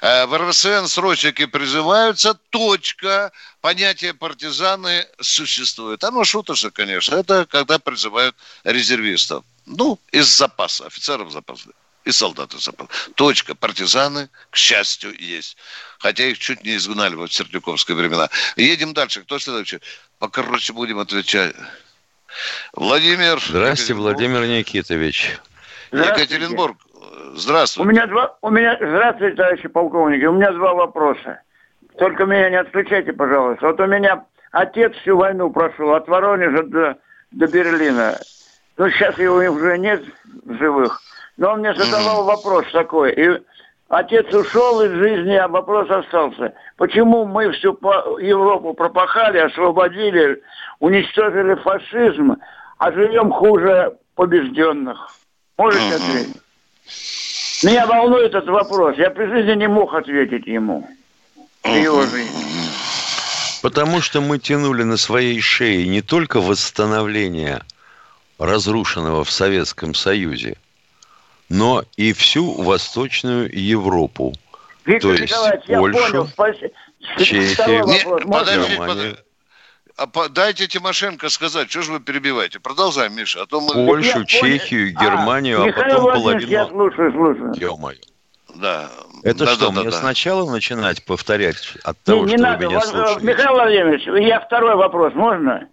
Э, 0.00 0.26
В 0.26 0.36
РВСН 0.38 0.86
срочники 0.86 1.46
призываются, 1.46 2.34
точка. 2.50 3.32
Понятие 3.60 4.14
партизаны 4.14 5.06
существует. 5.20 6.04
Оно 6.04 6.24
шуточно, 6.24 6.70
конечно. 6.70 7.16
Это 7.16 7.46
когда 7.46 7.78
призывают 7.80 8.36
резервистов. 8.64 9.44
Ну, 9.66 9.98
из 10.12 10.26
запаса, 10.28 10.86
офицеров 10.86 11.32
запаса. 11.32 11.70
И 12.04 12.10
солдат 12.10 12.52
из 12.54 12.64
запаса. 12.64 12.90
Точка. 13.14 13.54
Партизаны, 13.54 14.28
к 14.50 14.56
счастью, 14.56 15.14
есть. 15.20 15.56
Хотя 16.00 16.26
их 16.26 16.38
чуть 16.38 16.64
не 16.64 16.74
изгнали 16.76 17.14
в 17.14 17.28
Сердюковские 17.28 17.96
времена. 17.96 18.28
Едем 18.56 18.92
дальше. 18.92 19.22
Кто 19.22 19.38
следующий? 19.38 19.78
Покороче 20.22 20.72
будем 20.72 21.00
отвечать. 21.00 21.52
Владимир. 22.74 23.40
Здрасте, 23.40 23.92
Екатеринбург. 23.92 24.16
Владимир 24.16 24.46
Никитович. 24.46 25.36
Екатеринбург. 25.90 26.76
У 26.94 27.36
Здравствуйте. 27.36 27.90
меня 27.90 28.06
два, 28.06 28.36
у 28.40 28.50
меня, 28.50 28.76
здравствуйте, 28.76 29.34
товарищи 29.34 29.66
полковники, 29.66 30.24
у 30.24 30.32
меня 30.34 30.52
два 30.52 30.74
вопроса. 30.74 31.40
Только 31.98 32.24
меня 32.26 32.50
не 32.50 32.60
отключайте, 32.60 33.12
пожалуйста. 33.12 33.66
Вот 33.66 33.80
у 33.80 33.86
меня 33.86 34.24
отец 34.52 34.94
всю 34.98 35.16
войну 35.16 35.50
прошел 35.50 35.92
от 35.92 36.06
Воронежа 36.06 36.62
до, 36.62 36.98
до 37.32 37.46
Берлина. 37.48 38.16
Ну, 38.76 38.90
сейчас 38.90 39.18
его 39.18 39.38
уже 39.38 39.76
нет 39.76 40.04
в 40.44 40.54
живых. 40.56 41.02
Но 41.36 41.54
он 41.54 41.60
мне 41.60 41.74
задавал 41.74 42.22
вопрос 42.26 42.64
такой. 42.70 43.12
И 43.12 43.42
отец 43.92 44.32
ушел 44.32 44.82
из 44.82 44.92
жизни, 44.92 45.34
а 45.34 45.48
вопрос 45.48 45.88
остался. 45.90 46.54
Почему 46.76 47.26
мы 47.26 47.52
всю 47.52 47.78
Европу 48.20 48.72
пропахали, 48.74 49.38
освободили, 49.38 50.42
уничтожили 50.80 51.54
фашизм, 51.56 52.36
а 52.78 52.92
живем 52.92 53.30
хуже 53.30 53.96
побежденных? 54.14 55.10
Можете 55.58 55.94
ответить? 55.94 56.42
Меня 57.62 57.86
волнует 57.86 58.34
этот 58.34 58.48
вопрос. 58.48 58.96
Я 58.96 59.10
при 59.10 59.26
жизни 59.26 59.52
не 59.52 59.68
мог 59.68 59.94
ответить 59.94 60.46
ему. 60.46 60.88
Его. 61.64 62.02
Потому 63.62 64.00
что 64.00 64.20
мы 64.20 64.38
тянули 64.38 64.82
на 64.82 64.96
своей 64.96 65.40
шее 65.40 65.86
не 65.86 66.02
только 66.02 66.40
восстановление 66.40 67.62
разрушенного 68.38 69.22
в 69.22 69.30
Советском 69.30 69.94
Союзе, 69.94 70.56
но 71.52 71.84
и 71.96 72.12
всю 72.14 72.50
Восточную 72.62 73.50
Европу. 73.52 74.32
Виктор 74.86 75.14
То 75.16 75.22
есть 75.22 75.32
Николаевич, 75.32 75.64
я 75.68 75.78
Польшу, 75.78 75.98
понял. 76.00 76.26
Спасибо. 76.28 76.70
Чехию. 77.18 77.84
Не. 77.84 78.04
Можно? 78.04 78.32
подождите, 78.32 78.76
подождите. 78.78 79.18
А 79.96 80.06
по- 80.06 80.28
дайте 80.30 80.66
Тимошенко 80.66 81.28
сказать, 81.28 81.70
что 81.70 81.82
же 81.82 81.92
вы 81.92 82.00
перебиваете? 82.00 82.58
Продолжаем, 82.58 83.14
Миша, 83.14 83.42
а 83.42 83.46
то 83.46 83.60
мы... 83.60 83.86
Польшу, 83.86 84.06
Я 84.08 84.12
понял. 84.14 84.26
Чехию, 84.26 84.92
Германию, 84.92 85.62
а, 85.62 85.66
Михаил 85.66 85.96
потом 86.06 86.22
Владимирович, 86.22 86.48
я 86.48 86.64
половину... 86.64 86.90
слушаю, 86.90 87.12
слушаю. 87.12 87.54
Ё-моё. 87.56 87.98
Да. 88.54 88.88
Это 89.22 89.44
да, 89.44 89.54
что, 89.54 89.66
да, 89.70 89.80
мне 89.80 89.90
да. 89.90 89.96
сначала 89.96 90.50
начинать 90.50 91.04
повторять 91.04 91.74
от 91.84 91.96
Не, 91.98 92.02
того, 92.04 92.22
не 92.22 92.28
что 92.28 92.36
вы 92.38 92.42
надо. 92.42 92.64
меня 92.66 92.76
Вас- 92.76 92.88
э, 92.88 92.90
слушаете? 92.90 93.26
Михаил 93.26 93.52
Владимирович, 93.52 94.26
я 94.26 94.40
второй 94.40 94.76
вопрос, 94.76 95.12
можно? 95.14 95.68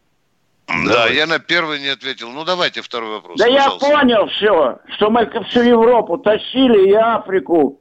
Да, 0.70 0.94
Давай. 0.94 1.16
я 1.16 1.26
на 1.26 1.40
первый 1.40 1.80
не 1.80 1.88
ответил. 1.90 2.30
Ну, 2.30 2.46
давайте 2.46 2.82
второй 2.82 3.10
вопрос, 3.12 3.40
Да 3.40 3.48
я 3.48 3.64
пожалуйста. 3.64 3.90
понял 3.90 4.28
все, 4.28 4.80
что 4.96 5.10
мы 5.10 5.30
всю 5.50 5.62
Европу 5.64 6.18
тащили 6.20 6.90
и 6.90 6.94
Африку. 6.94 7.80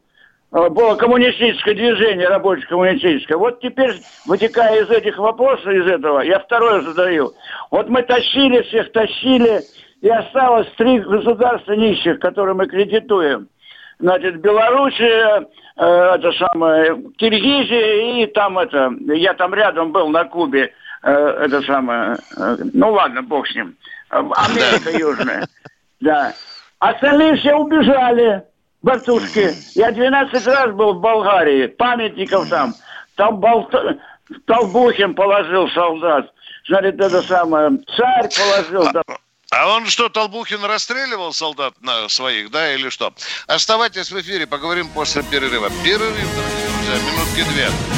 Э, 0.53 0.70
Было 0.70 0.94
коммунистическое 0.96 1.74
движение, 1.74 2.29
рабочее 2.29 2.66
коммунистическое. 2.66 3.37
Вот 3.37 3.61
теперь, 3.61 3.92
вытекая 4.27 4.83
из 4.83 4.90
этих 4.90 5.18
вопросов, 5.18 5.66
из 5.66 5.87
этого, 5.87 6.20
я 6.20 6.38
второе 6.40 6.81
задаю. 6.81 7.33
Вот 7.70 7.88
мы 7.90 8.03
тащили 8.03 8.62
всех, 8.62 8.90
тащили, 8.92 9.61
и 10.01 10.09
осталось 10.09 10.68
три 10.79 11.01
государства 11.01 11.72
нищих, 11.72 12.18
которые 12.20 12.55
мы 12.55 12.66
кредитуем. 12.66 13.48
Значит, 13.98 14.40
Белоруссия, 14.40 15.46
э, 15.77 15.85
это 15.85 16.33
самое, 16.33 16.96
Киргизия 17.18 18.22
и 18.22 18.27
там 18.33 18.59
это, 18.59 18.92
я 19.12 19.35
там 19.35 19.53
рядом 19.53 19.92
был 19.92 20.09
на 20.09 20.24
Кубе, 20.24 20.64
э, 20.66 20.70
это 21.06 21.62
самое, 21.62 22.16
э, 22.37 22.56
ну 22.74 22.92
ладно, 22.92 23.22
бог 23.22 23.46
с 23.48 23.54
ним, 23.54 23.76
Э, 24.11 24.22
Америка 24.37 24.90
Южная, 24.90 25.46
да. 26.00 26.34
Остальные 26.78 27.37
все 27.37 27.54
убежали, 27.54 28.42
братушки. 28.82 29.52
Я 29.74 29.90
12 29.92 30.46
раз 30.46 30.74
был 30.74 30.94
в 30.94 31.00
Болгарии, 31.00 31.66
памятников 31.66 32.48
там, 32.48 32.74
там 33.16 33.38
болт- 33.40 33.98
Толбухин 34.46 35.14
положил 35.14 35.68
солдат, 35.70 36.32
значит, 36.68 37.00
это 37.00 37.22
самое, 37.22 37.70
царь 37.96 38.28
положил, 38.37 38.92
да. 38.92 39.02
А 39.50 39.74
он 39.74 39.87
что, 39.87 40.08
Толбухин 40.08 40.62
расстреливал 40.64 41.32
солдат 41.32 41.74
на 41.80 42.08
своих, 42.08 42.50
да, 42.50 42.74
или 42.74 42.90
что? 42.90 43.12
Оставайтесь 43.46 44.11
в 44.11 44.20
эфире, 44.20 44.46
поговорим 44.46 44.88
после 44.88 45.22
перерыва. 45.22 45.70
Перерыв, 45.82 46.14
дорогие 46.34 46.68
друзья, 46.68 47.12
минутки 47.12 47.52
две. 47.54 47.97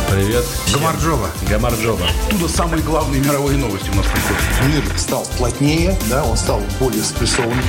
Привет. 0.11 0.43
Гамарджоба. 0.73 1.29
Гамарджоба. 1.49 2.05
Оттуда 2.27 2.49
самые 2.49 2.83
главные 2.83 3.21
мировые 3.21 3.57
новости 3.57 3.89
у 3.91 3.95
нас 3.95 4.05
приходят. 4.07 4.43
Мир 4.67 4.99
стал 4.99 5.25
плотнее, 5.37 5.97
да, 6.09 6.25
он 6.25 6.35
стал 6.35 6.61
более 6.81 7.01
спрессованным. 7.01 7.63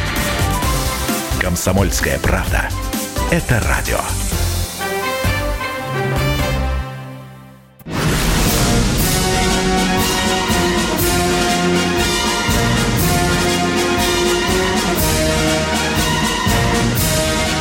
Комсомольская 1.40 2.18
правда. 2.18 2.68
Это 3.31 3.62
радио. 3.68 4.00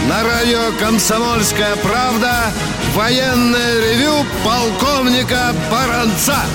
На 0.10 0.24
радио 0.24 0.76
«Комсомольская 0.80 1.76
правда» 1.76 2.52
военное 2.94 3.94
ревю 3.94 4.26
полковника 4.44 5.54
Баранца. 5.72 6.46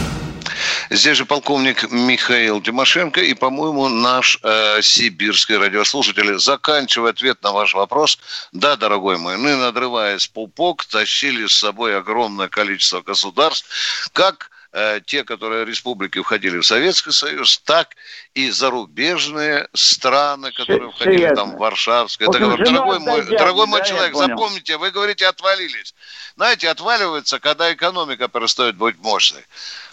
Здесь 0.90 1.16
же 1.16 1.24
полковник 1.24 1.90
Михаил 1.90 2.60
Тимошенко 2.60 3.20
и, 3.20 3.34
по-моему, 3.34 3.88
наш 3.88 4.38
э, 4.42 4.80
сибирский 4.82 5.56
радиослушатель. 5.56 6.38
Заканчивая 6.38 7.10
ответ 7.10 7.42
на 7.42 7.52
ваш 7.52 7.74
вопрос. 7.74 8.18
Да, 8.52 8.76
дорогой 8.76 9.18
мой, 9.18 9.36
мы, 9.36 9.56
надрываясь 9.56 10.26
пупок, 10.28 10.84
тащили 10.84 11.46
с 11.46 11.54
собой 11.54 11.96
огромное 11.96 12.48
количество 12.48 13.02
государств. 13.02 14.08
Как 14.12 14.50
э, 14.72 15.00
те, 15.04 15.24
которые 15.24 15.64
республики 15.64 16.20
входили 16.22 16.58
в 16.58 16.66
Советский 16.66 17.12
Союз, 17.12 17.58
так 17.64 17.96
и 18.34 18.50
зарубежные 18.50 19.68
страны, 19.72 20.52
которые 20.52 20.92
входили 20.92 21.34
там 21.34 21.56
в 21.56 21.58
Варшавское. 21.58 22.26
В 22.26 22.30
общем, 22.30 22.42
договор. 22.44 22.64
жена 22.64 22.78
Дорогой 22.78 22.98
мой, 23.00 23.22
дорогой 23.24 23.66
мой 23.66 23.84
человек, 23.84 24.14
запомните, 24.14 24.76
вы 24.76 24.90
говорите 24.90 25.26
отвалились. 25.26 25.94
Знаете, 26.36 26.68
отваливается, 26.68 27.40
когда 27.40 27.72
экономика 27.72 28.28
перестает 28.28 28.76
быть 28.76 28.98
мощной. 28.98 29.42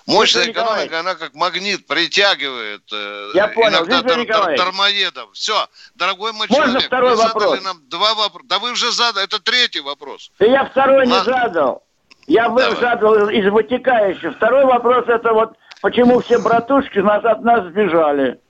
Мощная 0.05 0.43
Виктор 0.43 0.63
экономика, 0.63 0.83
Николаевич. 0.87 1.07
она 1.07 1.15
как 1.15 1.33
магнит 1.35 1.87
притягивает 1.87 2.81
э, 2.91 3.31
Я 3.33 3.47
понял, 3.47 3.77
иногда 3.77 4.01
дар- 4.01 4.17
Николаевич. 4.19 4.59
дармоедов. 4.59 5.29
Все, 5.31 5.67
дорогой 5.95 6.33
мой 6.33 6.47
Можно 6.49 6.65
человек, 6.65 6.83
второй 6.87 7.11
вы 7.11 7.15
задали 7.15 7.33
вопрос? 7.33 7.63
нам 7.63 7.77
два 7.87 8.13
вопроса. 8.13 8.45
Да 8.49 8.59
вы 8.59 8.71
уже 8.73 8.91
задали, 8.91 9.23
это 9.23 9.39
третий 9.39 9.79
вопрос. 9.79 10.31
Да 10.39 10.45
я 10.45 10.65
второй 10.65 11.05
не 11.07 11.13
Ладно. 11.13 11.33
задал. 11.33 11.83
Я 12.27 12.49
Давай. 12.49 12.75
задал 12.75 13.29
из 13.29 13.49
вытекающих. 13.49 14.35
Второй 14.35 14.65
вопрос 14.65 15.05
это 15.07 15.31
вот 15.31 15.53
почему 15.81 16.19
все 16.19 16.39
братушки 16.39 16.99
от 16.99 17.41
нас 17.41 17.65
сбежали. 17.67 18.41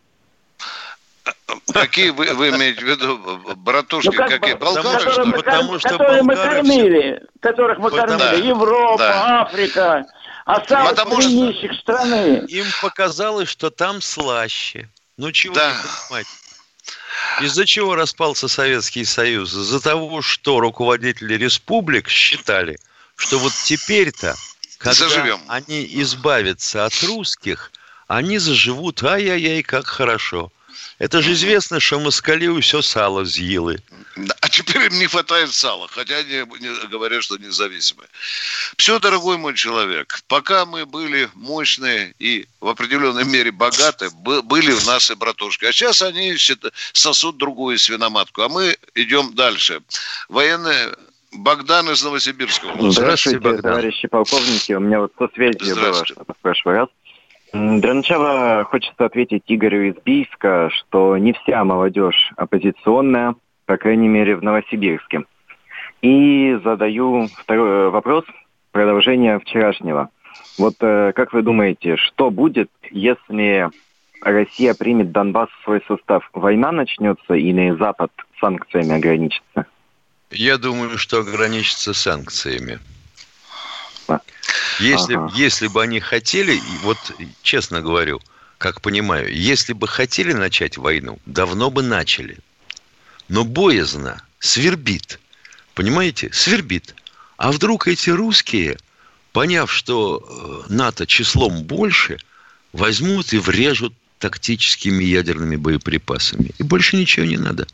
Какие 1.74 2.10
вы, 2.10 2.34
вы 2.34 2.50
имеете 2.50 2.82
в 2.82 2.88
виду, 2.88 3.18
братушки, 3.56 4.08
Ну, 4.08 4.14
как 4.14 4.30
какие? 4.30 4.54
Болгары, 4.56 4.84
которые 5.06 5.12
что 5.14 5.26
мы, 5.26 5.38
ли? 5.38 5.44
кор- 5.44 5.80
которые 5.82 6.24
мы 6.24 6.36
кормили, 6.36 7.22
которых 7.42 7.80
мы 7.80 7.90
Потому- 7.90 8.20
кормили. 8.20 8.42
Да. 8.42 8.48
Европа, 8.48 8.98
Да. 8.98 9.42
Африка. 9.42 10.06
Осталось 10.46 10.90
Потому 10.90 11.16
три 11.16 11.24
что- 11.24 11.32
нищих 11.32 11.74
страны. 11.80 12.44
Им 12.50 12.66
показалось, 12.82 13.48
что 13.50 13.70
там 13.70 14.02
слаще. 14.02 14.90
Ну 15.18 15.32
чего 15.32 15.54
не 15.56 15.60
понимать? 15.62 16.28
Из-за 17.42 17.66
чего 17.66 17.96
распался 17.96 18.48
Советский 18.48 19.06
Союз? 19.06 19.54
Из-за 19.54 19.80
того, 19.80 20.22
что 20.22 20.60
руководители 20.60 21.36
республик 21.36 22.10
считали, 22.10 22.78
что 23.16 23.38
вот 23.40 23.54
теперь-то, 23.66 24.36
когда 24.78 24.94
Заживем. 25.08 25.40
они 25.48 25.88
избавятся 26.02 26.86
от 26.86 26.94
русских, 27.04 27.72
они 28.08 28.38
заживут, 28.38 29.02
ай-яй-яй, 29.04 29.64
как 29.64 29.86
хорошо. 29.88 30.52
Это 31.04 31.22
же 31.22 31.34
известно, 31.34 31.82
что 31.82 32.00
москали 32.00 32.48
все 32.62 32.82
сало 32.82 33.26
съели. 33.26 33.78
А 34.40 34.48
теперь 34.48 34.84
им 34.84 34.98
не 35.00 35.08
хватает 35.08 35.52
сала, 35.52 35.90
хотя 35.90 36.16
они 36.20 36.46
не- 36.62 36.88
говорят, 36.88 37.24
что 37.24 37.36
независимые. 37.36 38.08
Все, 38.78 39.00
дорогой 39.00 39.38
мой 39.38 39.54
человек, 39.54 40.22
пока 40.30 40.66
мы 40.66 40.86
были 40.86 41.28
мощные 41.34 42.14
и 42.20 42.48
в 42.62 42.70
определенной 42.70 43.26
мере 43.26 43.52
богаты, 43.52 44.12
бы- 44.12 44.42
были 44.44 44.72
в 44.72 44.86
нас 44.88 45.12
и 45.12 45.16
братушки. 45.16 45.66
А 45.66 45.74
сейчас 45.74 46.02
они 46.02 46.38
сосут 46.94 47.36
другую 47.36 47.78
свиноматку, 47.80 48.42
а 48.44 48.48
мы 48.48 48.78
идем 48.96 49.34
дальше. 49.34 49.82
Военные 50.30 50.96
Богдан 51.34 51.90
из 51.90 52.02
Новосибирска. 52.02 52.68
Здравствуйте, 52.80 53.40
товарищи 53.62 54.08
полковники. 54.08 54.72
У 54.72 54.80
меня 54.80 55.02
вот 55.02 55.12
со 55.18 55.28
связью 55.34 55.76
было 55.76 56.06
что-то 56.06 56.34
в 56.34 56.38
прошлый 56.38 56.76
раз. 56.76 56.88
Для 57.54 57.94
начала 57.94 58.64
хочется 58.64 59.06
ответить 59.06 59.44
Игорю 59.46 59.84
из 59.84 59.96
Бийска, 60.04 60.72
что 60.72 61.16
не 61.18 61.34
вся 61.34 61.64
молодежь 61.64 62.32
оппозиционная, 62.36 63.36
по 63.68 63.78
крайней 63.78 64.08
мере, 64.08 64.36
в 64.36 64.42
Новосибирске. 64.42 65.26
И 66.02 66.58
задаю 66.64 67.28
второй 67.28 67.92
вопрос, 67.92 68.26
продолжение 68.72 69.40
вчерашнего. 69.40 70.10
Вот 70.58 70.76
э, 70.80 71.12
как 71.16 71.32
вы 71.32 71.44
думаете, 71.44 71.96
что 71.96 72.32
будет, 72.32 72.72
если 72.90 73.70
Россия 74.22 74.74
примет 74.74 75.12
Донбасс 75.12 75.50
в 75.50 75.64
свой 75.64 75.84
состав? 75.88 76.28
Война 76.34 76.72
начнется 76.72 77.36
или 77.36 77.78
Запад 77.78 78.12
санкциями 78.42 78.96
ограничится? 78.96 79.68
Я 80.32 80.58
думаю, 80.58 80.98
что 80.98 81.20
ограничится 81.20 81.94
санкциями. 81.94 82.80
Если, 84.80 85.16
Ага. 85.16 85.32
если 85.36 85.68
бы 85.68 85.82
они 85.84 86.00
хотели, 86.00 86.60
вот 86.82 86.98
честно 87.42 87.82
говорю, 87.82 88.22
как 88.58 88.82
понимаю, 88.82 89.34
если 89.34 89.74
бы 89.74 89.88
хотели 89.88 90.34
начать 90.34 90.78
войну, 90.78 91.20
давно 91.26 91.70
бы 91.70 91.84
начали. 91.84 92.38
Но 93.28 93.44
боязно, 93.44 94.22
свербит. 94.40 95.20
Понимаете? 95.76 96.30
Свербит. 96.32 96.96
А 97.38 97.52
вдруг 97.52 97.88
эти 97.88 98.10
русские, 98.10 98.78
поняв, 99.32 99.72
что 99.72 100.64
э, 100.68 100.72
НАТО 100.74 101.06
числом 101.08 101.64
больше, 101.64 102.20
возьмут 102.74 103.34
и 103.34 103.38
врежут 103.38 103.94
тактическими 104.20 105.04
ядерными 105.04 105.56
боеприпасами. 105.58 106.52
И 106.58 106.64
больше 106.64 106.96
ничего 106.96 107.26
не 107.26 107.38
надо. 107.38 107.68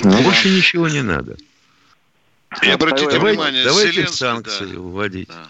Больше 0.00 0.48
ничего 0.50 0.88
не 0.88 1.02
надо. 1.02 1.36
И 2.62 2.68
обратите 2.68 3.10
Давайте- 3.10 3.38
внимание, 3.38 3.64
давайте 3.64 3.92
Зеленский, 3.92 4.18
санкции 4.18 4.66
да. 4.66 4.80
вводить. 4.80 5.28
Э, 5.30 5.46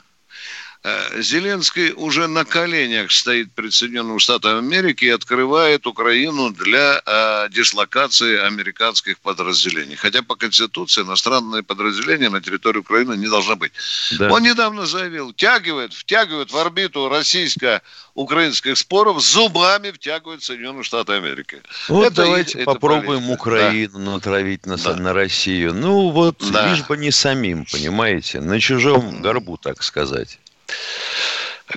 Зеленский 1.18 1.92
уже 1.96 2.29
на 2.29 2.44
коленях 2.44 3.11
стоит 3.11 3.51
перед 3.53 3.75
Соединенными 3.75 4.18
Штатами 4.18 4.59
Америки 4.59 5.05
и 5.05 5.09
открывает 5.09 5.87
Украину 5.87 6.51
для 6.51 7.03
э, 7.05 7.49
дислокации 7.51 8.38
американских 8.38 9.18
подразделений. 9.18 9.96
Хотя 9.96 10.22
по 10.22 10.37
Конституции 10.37 11.03
иностранные 11.03 11.62
подразделения 11.62 12.29
на 12.29 12.40
территории 12.40 12.79
Украины 12.79 13.14
не 13.16 13.27
должны 13.27 13.57
быть. 13.57 13.72
Да. 14.18 14.31
Он 14.33 14.42
недавно 14.42 14.87
заявил, 14.87 15.33
втягивает, 15.33 15.92
втягивает 15.92 16.53
в 16.53 16.57
орбиту 16.57 17.09
российско-украинских 17.09 18.79
споров, 18.79 19.20
зубами 19.20 19.90
втягивает 19.90 20.42
Соединенные 20.44 20.85
Штаты 20.85 21.14
Америки. 21.14 21.62
Вот 21.88 22.07
Это 22.07 22.16
давайте 22.16 22.59
это 22.59 22.64
попробуем 22.64 23.22
политика. 23.22 23.33
Украину 23.40 23.99
натравить 23.99 24.66
на, 24.66 24.77
на 24.77 25.12
Россию. 25.12 25.75
Ну 25.75 26.11
вот, 26.11 26.37
Да. 26.53 26.70
лишь 26.70 26.85
бы 26.85 26.96
не 26.96 27.11
самим, 27.11 27.64
понимаете, 27.64 28.40
на 28.40 28.61
чужом 28.61 29.20
горбу, 29.20 29.57
так 29.57 29.83
сказать. 29.83 30.38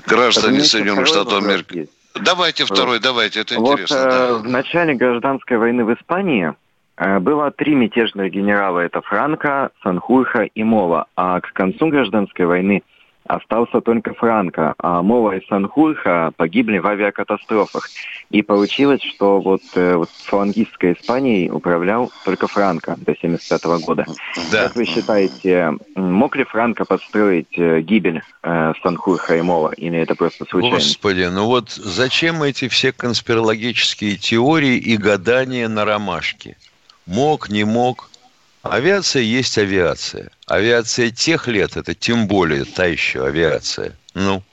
Граждане 0.08 0.62
Соединенных 0.62 1.08
Штатов 1.08 1.43
Америки. 1.43 1.89
Давайте 2.15 2.65
второй, 2.65 2.99
давайте, 2.99 3.41
это 3.41 3.60
вот 3.60 3.73
интересно. 3.73 3.95
э, 3.95 4.10
да. 4.10 4.34
в 4.39 4.47
начале 4.47 4.93
гражданской 4.95 5.58
войны 5.58 5.86
в 5.86 5.93
Испании 5.93 6.54
э, 6.97 7.19
было 7.19 7.52
три 7.52 7.75
мятежных 7.75 8.32
генерала. 8.32 8.80
Это 8.80 9.02
Франко, 9.02 9.69
Санхуйха 9.84 10.43
и 10.43 10.63
Мола. 10.63 11.06
А 11.15 11.39
к 11.39 11.54
концу 11.54 11.88
гражданской 11.88 12.45
войны 12.45 12.84
остался 13.30 13.80
только 13.80 14.13
Франко. 14.15 14.74
А 14.80 15.02
Мола 15.04 15.38
и 15.38 15.46
Санхуйха 15.48 16.32
погибли 16.36 16.80
в 16.80 16.88
авиакатастрофах. 16.88 17.88
И 18.32 18.42
получилось, 18.42 19.02
что 19.04 19.39
вот, 19.39 19.62
э, 19.76 19.96
вот 19.96 20.10
фалангистской 20.10 20.94
Испанией 20.94 21.52
управлял 21.52 22.12
только 22.26 22.48
Франко 22.48 22.96
до 22.98 23.13
1975 23.13 23.86
года. 23.86 24.06
Как 24.52 24.76
вы 24.76 24.86
считаете, 24.86 25.74
мог 25.96 26.36
ли 26.36 26.44
Франко 26.44 26.86
подстроить 26.86 27.58
э, 27.58 27.82
гибель 27.82 28.24
э, 28.42 28.74
Санхуйха 28.82 29.38
и 29.38 29.42
Мола? 29.42 29.74
Или 29.74 30.00
это 30.00 30.15
просто 30.15 30.46
случайно? 30.46 30.78
Господи, 30.78 31.30
ну 31.32 31.46
вот 31.46 31.70
зачем 31.70 32.42
эти 32.42 32.68
все 32.68 32.92
конспирологические 32.92 34.18
теории 34.18 34.78
и 34.78 34.98
гадания 34.98 35.68
на 35.68 35.86
ромашке? 35.86 36.58
Мог, 37.06 37.50
не 37.50 37.63
мог. 37.63 38.09
Авиация 38.69 39.23
есть 39.23 39.58
авиация. 39.58 40.32
Авиация 40.45 41.12
тех 41.12 41.47
лет, 41.47 41.77
это 41.77 41.93
тем 41.93 42.27
более 42.27 42.65
та 42.65 42.86
еще 42.86 43.25
авиация. 43.25 43.97
Ну, 44.13 44.43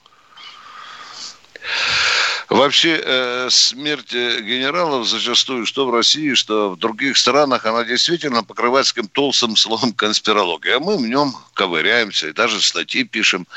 Вообще 2.49 3.03
э, 3.05 3.49
смерть 3.51 4.15
э, 4.15 4.41
генералов 4.41 5.09
зачастую, 5.09 5.67
что 5.67 5.85
в 5.85 5.93
России, 5.93 6.35
что 6.35 6.71
в 6.71 6.79
других 6.79 7.17
странах, 7.17 7.67
она 7.67 7.85
действительно 7.85 8.45
покрывается 8.45 8.95
таким 8.95 9.09
толстым 9.09 9.57
слоем 9.57 9.93
конспирологии. 9.93 10.71
А 10.71 10.79
мы 10.79 10.97
в 10.97 11.09
нем 11.09 11.35
ковыряемся 11.55 12.29
и 12.29 12.33
даже 12.33 12.61
статьи 12.63 13.03
пишем 13.03 13.49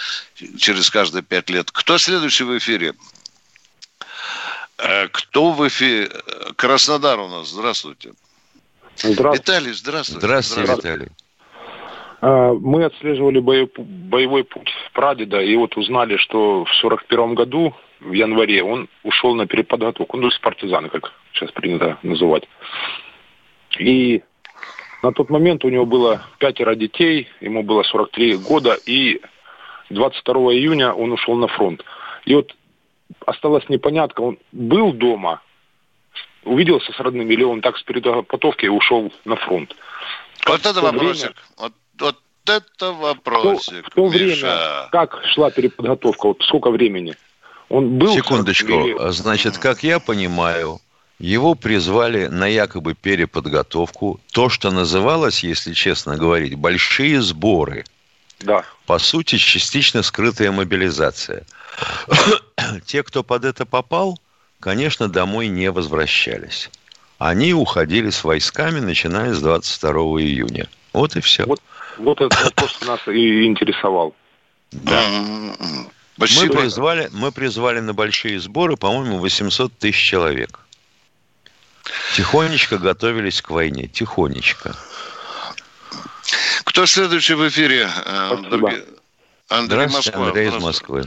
через 0.58 0.90
каждые 0.90 1.22
пять 1.22 1.52
лет. 1.52 1.70
Кто 1.72 2.00
следующий 2.00 2.46
в 2.46 2.58
эфире? 2.58 2.96
Э, 4.80 5.08
кто 5.10 5.52
в 5.52 5.68
эфире? 5.68 6.10
Краснодар 6.56 7.20
у 7.20 7.28
нас. 7.28 7.50
Здравствуйте. 7.50 8.14
Виталий, 9.04 9.72
здравствуйте. 9.74 10.26
здравствуйте, 10.26 10.74
Виталий. 10.74 11.08
А, 12.22 12.54
Мы 12.54 12.84
отслеживали 12.84 13.40
боев- 13.40 13.78
боевой 13.78 14.44
путь 14.44 14.72
прадеда, 14.94 15.42
и 15.42 15.56
вот 15.56 15.78
узнали, 15.78 16.18
что 16.18 16.66
в 16.66 16.74
сорок 16.76 17.06
первом 17.06 17.36
году, 17.36 17.74
в 18.00 18.12
январе, 18.12 18.64
он 18.64 18.88
ушел 19.04 19.36
на 19.36 19.48
переподготовку, 19.48 20.18
ну, 20.18 20.30
с 20.30 20.40
партизаны, 20.40 20.90
как 20.90 21.14
сейчас 21.34 21.52
принято 21.52 21.98
называть. 22.04 22.48
И 23.78 24.22
на 25.04 25.14
тот 25.14 25.30
момент 25.30 25.64
у 25.64 25.70
него 25.70 25.86
было 25.86 26.22
пятеро 26.40 26.76
детей, 26.76 27.28
ему 27.40 27.64
было 27.64 27.84
43 27.84 28.38
года, 28.38 28.78
и 28.86 29.22
22 29.90 30.54
июня 30.54 30.94
он 30.94 31.12
ушел 31.12 31.36
на 31.36 31.48
фронт. 31.48 31.84
И 32.26 32.36
вот 32.36 32.54
осталась 33.26 33.68
непонятка, 33.70 34.22
он 34.22 34.38
был 34.52 34.92
дома, 34.92 35.42
увиделся 36.50 36.92
с 36.94 37.00
родными, 37.00 37.34
или 37.34 37.44
он 37.44 37.62
так 37.62 37.78
с 37.78 37.84
переподготовки 37.84 38.66
ушел 38.68 39.12
на 39.26 39.36
фронт. 39.36 39.76
Вот 40.46 40.60
это 40.66 40.74
В 40.74 40.76
то 40.76 40.82
время- 40.82 40.98
вопросик. 41.00 41.32
Вот, 41.58 41.74
вот 42.00 42.18
это 42.46 42.92
вопросик. 42.92 43.86
В 43.86 43.90
то 43.94 44.08
Миша. 44.10 44.16
время, 44.18 44.90
как 44.92 45.22
шла 45.34 45.52
переподготовка, 45.52 46.28
вот 46.28 46.42
сколько 46.44 46.72
времени? 46.72 47.16
Он 47.70 47.98
был... 48.00 48.14
Секундочку. 48.14 48.72
или- 48.72 49.12
Значит, 49.12 49.58
как 49.58 49.84
я 49.84 50.00
понимаю, 50.00 50.80
его 51.20 51.54
призвали 51.56 52.28
на 52.28 52.48
якобы 52.48 52.96
переподготовку. 52.96 54.20
То, 54.32 54.50
что 54.50 54.72
называлось, 54.72 55.44
если 55.44 55.74
честно 55.74 56.18
говорить, 56.18 56.56
большие 56.56 57.22
сборы. 57.22 57.86
Да. 58.40 58.64
По 58.86 59.00
сути, 59.00 59.38
частично 59.38 60.02
скрытая 60.02 60.52
мобилизация. 60.52 61.44
Те, 62.86 63.04
кто 63.04 63.22
под 63.24 63.46
это 63.46 63.66
попал, 63.66 64.18
конечно, 64.60 65.08
домой 65.08 65.48
не 65.48 65.72
возвращались. 65.72 66.70
Они 67.18 67.54
уходили 67.54 68.10
с 68.10 68.24
войсками, 68.24 68.80
начиная 68.80 69.34
с 69.34 69.42
22 69.42 69.92
июня. 70.22 70.68
Вот 70.94 71.16
и 71.16 71.22
все. 71.22 71.46
Вот, 71.46 71.62
вот 71.98 72.22
этот 72.22 72.42
вопрос 72.44 72.80
нас 72.82 73.00
и 73.08 73.46
интересовал. 73.46 74.16
Да. 74.72 75.04
Мы 76.18 76.50
призвали, 76.50 77.10
мы 77.12 77.32
призвали 77.32 77.80
на 77.80 77.94
большие 77.94 78.40
сборы, 78.40 78.78
по-моему, 78.78 79.20
800 79.20 79.78
тысяч 79.78 80.02
человек. 80.02 80.60
Тихонечко 82.16 82.78
готовились 82.78 83.42
к 83.42 83.50
войне. 83.50 83.88
Тихонечко. 83.88 84.76
Кто 86.66 86.86
следующий 86.86 87.34
в 87.34 87.48
эфире? 87.48 87.90
э, 88.06 88.30
Андрей 89.50 89.88
Здравствуйте, 89.88 90.12
Москва. 90.12 90.28
Андрей 90.28 90.48
из 90.50 90.64
Москвы. 90.64 91.04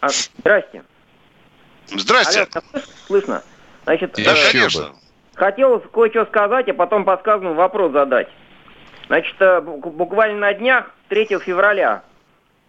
А, 0.00 0.08
здрасте. 1.98 2.46
Алло, 2.52 2.82
слышно? 3.06 3.42
Значит, 3.84 4.12
Да, 4.16 4.32
э, 4.32 4.52
конечно. 4.52 4.92
хотелось 5.34 5.82
кое-что 5.92 6.26
сказать, 6.26 6.68
а 6.68 6.74
потом 6.74 7.04
по 7.04 7.16
сказанному 7.18 7.54
вопрос 7.54 7.92
задать. 7.92 8.28
Значит, 9.08 9.34
э, 9.40 9.60
бу- 9.60 9.90
буквально 9.90 10.38
на 10.38 10.54
днях, 10.54 10.90
3 11.08 11.40
февраля, 11.40 12.02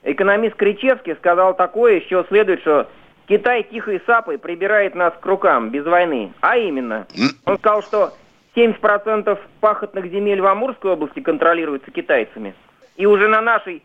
экономист 0.03 0.55
Кричевский 0.55 1.15
сказал 1.15 1.53
такое, 1.55 1.99
из 1.99 2.07
чего 2.07 2.23
следует, 2.23 2.61
что 2.61 2.89
Китай 3.27 3.63
тихой 3.63 4.01
сапой 4.05 4.37
прибирает 4.39 4.95
нас 4.95 5.13
к 5.19 5.25
рукам 5.25 5.69
без 5.69 5.85
войны. 5.85 6.33
А 6.41 6.57
именно, 6.57 7.05
он 7.45 7.57
сказал, 7.59 7.83
что 7.83 8.13
70% 8.55 9.39
пахотных 9.59 10.07
земель 10.07 10.41
в 10.41 10.45
Амурской 10.47 10.91
области 10.91 11.19
контролируются 11.21 11.91
китайцами. 11.91 12.53
И 12.97 13.05
уже 13.05 13.27
на 13.27 13.41
нашей 13.41 13.83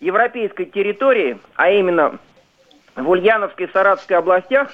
европейской 0.00 0.64
территории, 0.64 1.38
а 1.56 1.70
именно 1.70 2.18
в 2.98 3.08
Ульяновской 3.10 3.66
и 3.66 3.72
Саратовской 3.72 4.16
областях, 4.16 4.70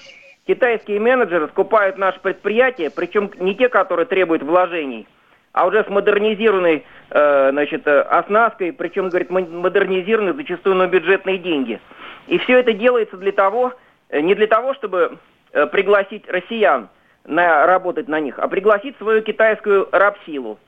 китайские 0.47 1.01
менеджеры 1.01 1.49
скупают 1.49 1.99
наши 1.99 2.19
предприятия, 2.21 2.91
причем 2.91 3.31
не 3.39 3.55
те, 3.55 3.69
которые 3.69 4.07
требуют 4.07 4.43
вложений, 4.43 5.07
а 5.53 5.67
уже 5.67 5.85
с 5.85 5.89
модернизированной 5.89 6.85
э, 7.11 7.51
значит, 7.51 7.87
э, 7.87 8.01
оснасткой, 8.01 8.73
причем, 8.73 9.09
говорит, 9.09 9.31
мо- 9.31 9.41
модернизированной 9.41 10.33
зачастую 10.33 10.77
на 10.77 10.87
бюджетные 10.87 11.39
деньги. 11.39 11.81
И 12.27 12.39
все 12.39 12.59
это 12.59 12.73
делается 12.73 13.17
для 13.17 13.33
того, 13.33 13.73
э, 14.09 14.21
не 14.21 14.35
для 14.35 14.47
того, 14.47 14.75
чтобы 14.75 15.19
э, 15.53 15.67
пригласить 15.67 16.29
россиян 16.29 16.89
на, 17.25 17.67
работать 17.67 18.09
на 18.09 18.21
них, 18.21 18.39
а 18.39 18.49
пригласить 18.49 18.97
свою 18.99 19.23
китайскую 19.23 19.89
рабсилу. 19.93 20.59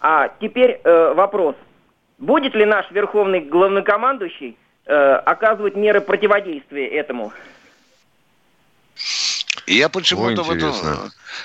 А 0.00 0.30
теперь 0.40 0.80
э, 0.82 1.12
вопрос. 1.14 1.56
Будет 2.18 2.54
ли 2.54 2.66
наш 2.66 2.90
верховный 2.90 3.40
главнокомандующий 3.40 4.56
оказывать 4.90 5.76
меры 5.76 6.00
противодействия 6.00 6.86
этому? 6.88 7.32
Я 9.66 9.88
почему-то 9.88 10.42
в 10.42 10.50
этом, 10.50 10.74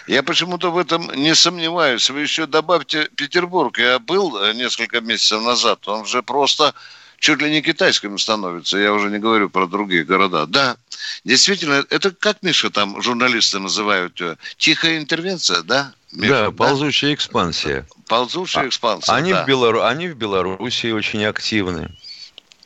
я 0.07 0.23
почему-то 0.23 0.71
в 0.71 0.77
этом 0.77 1.11
не 1.15 1.35
сомневаюсь. 1.35 2.09
Вы 2.09 2.21
еще 2.21 2.47
добавьте 2.47 3.07
Петербург. 3.15 3.77
Я 3.77 3.99
был 3.99 4.37
э, 4.37 4.53
несколько 4.53 5.01
месяцев 5.01 5.43
назад. 5.43 5.87
Он 5.87 6.05
же 6.05 6.23
просто 6.23 6.73
чуть 7.19 7.41
ли 7.41 7.49
не 7.49 7.61
китайским 7.61 8.17
становится. 8.17 8.77
Я 8.77 8.93
уже 8.93 9.09
не 9.09 9.19
говорю 9.19 9.49
про 9.49 9.67
другие 9.67 10.03
города. 10.03 10.45
Да, 10.47 10.77
действительно, 11.23 11.85
это 11.89 12.11
как, 12.11 12.41
Миша, 12.41 12.69
там 12.69 13.01
журналисты 13.01 13.59
называют 13.59 14.19
ее? 14.19 14.37
Тихая 14.57 14.97
интервенция, 14.97 15.61
да? 15.61 15.93
Миша, 16.11 16.45
Да, 16.45 16.51
ползучая 16.51 17.13
экспансия. 17.13 17.85
Ползучая 18.07 18.67
экспансия, 18.67 19.11
Они, 19.13 19.33
да. 19.33 19.43
в 19.43 19.47
Белору... 19.47 19.83
Они 19.83 20.07
в 20.07 20.15
Белоруссии 20.15 20.91
очень 20.91 21.23
активны. 21.25 21.91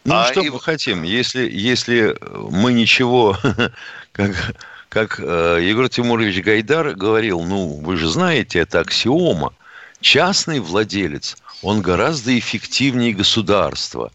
Ну, 0.10 0.15
А 0.15 0.32
что 0.32 0.41
и- 0.41 0.50
мы 0.50 0.60
хотим? 0.60 1.04
Если, 1.04 1.50
если 1.50 2.15
мы 2.52 2.74
ничего, 2.74 3.38
как, 4.12 4.56
как 4.89 5.19
э, 5.19 5.60
Егор 5.62 5.88
Тимурович 5.88 6.43
Гайдар 6.43 6.95
говорил, 6.95 7.41
ну, 7.41 7.67
вы 7.76 7.95
же 7.98 8.10
знаете, 8.10 8.60
это 8.60 8.80
аксиома. 8.80 9.54
Частный 10.02 10.60
владелец, 10.60 11.38
он 11.62 11.82
гораздо 11.82 12.38
эффективнее 12.38 13.13
государства. 13.13 14.12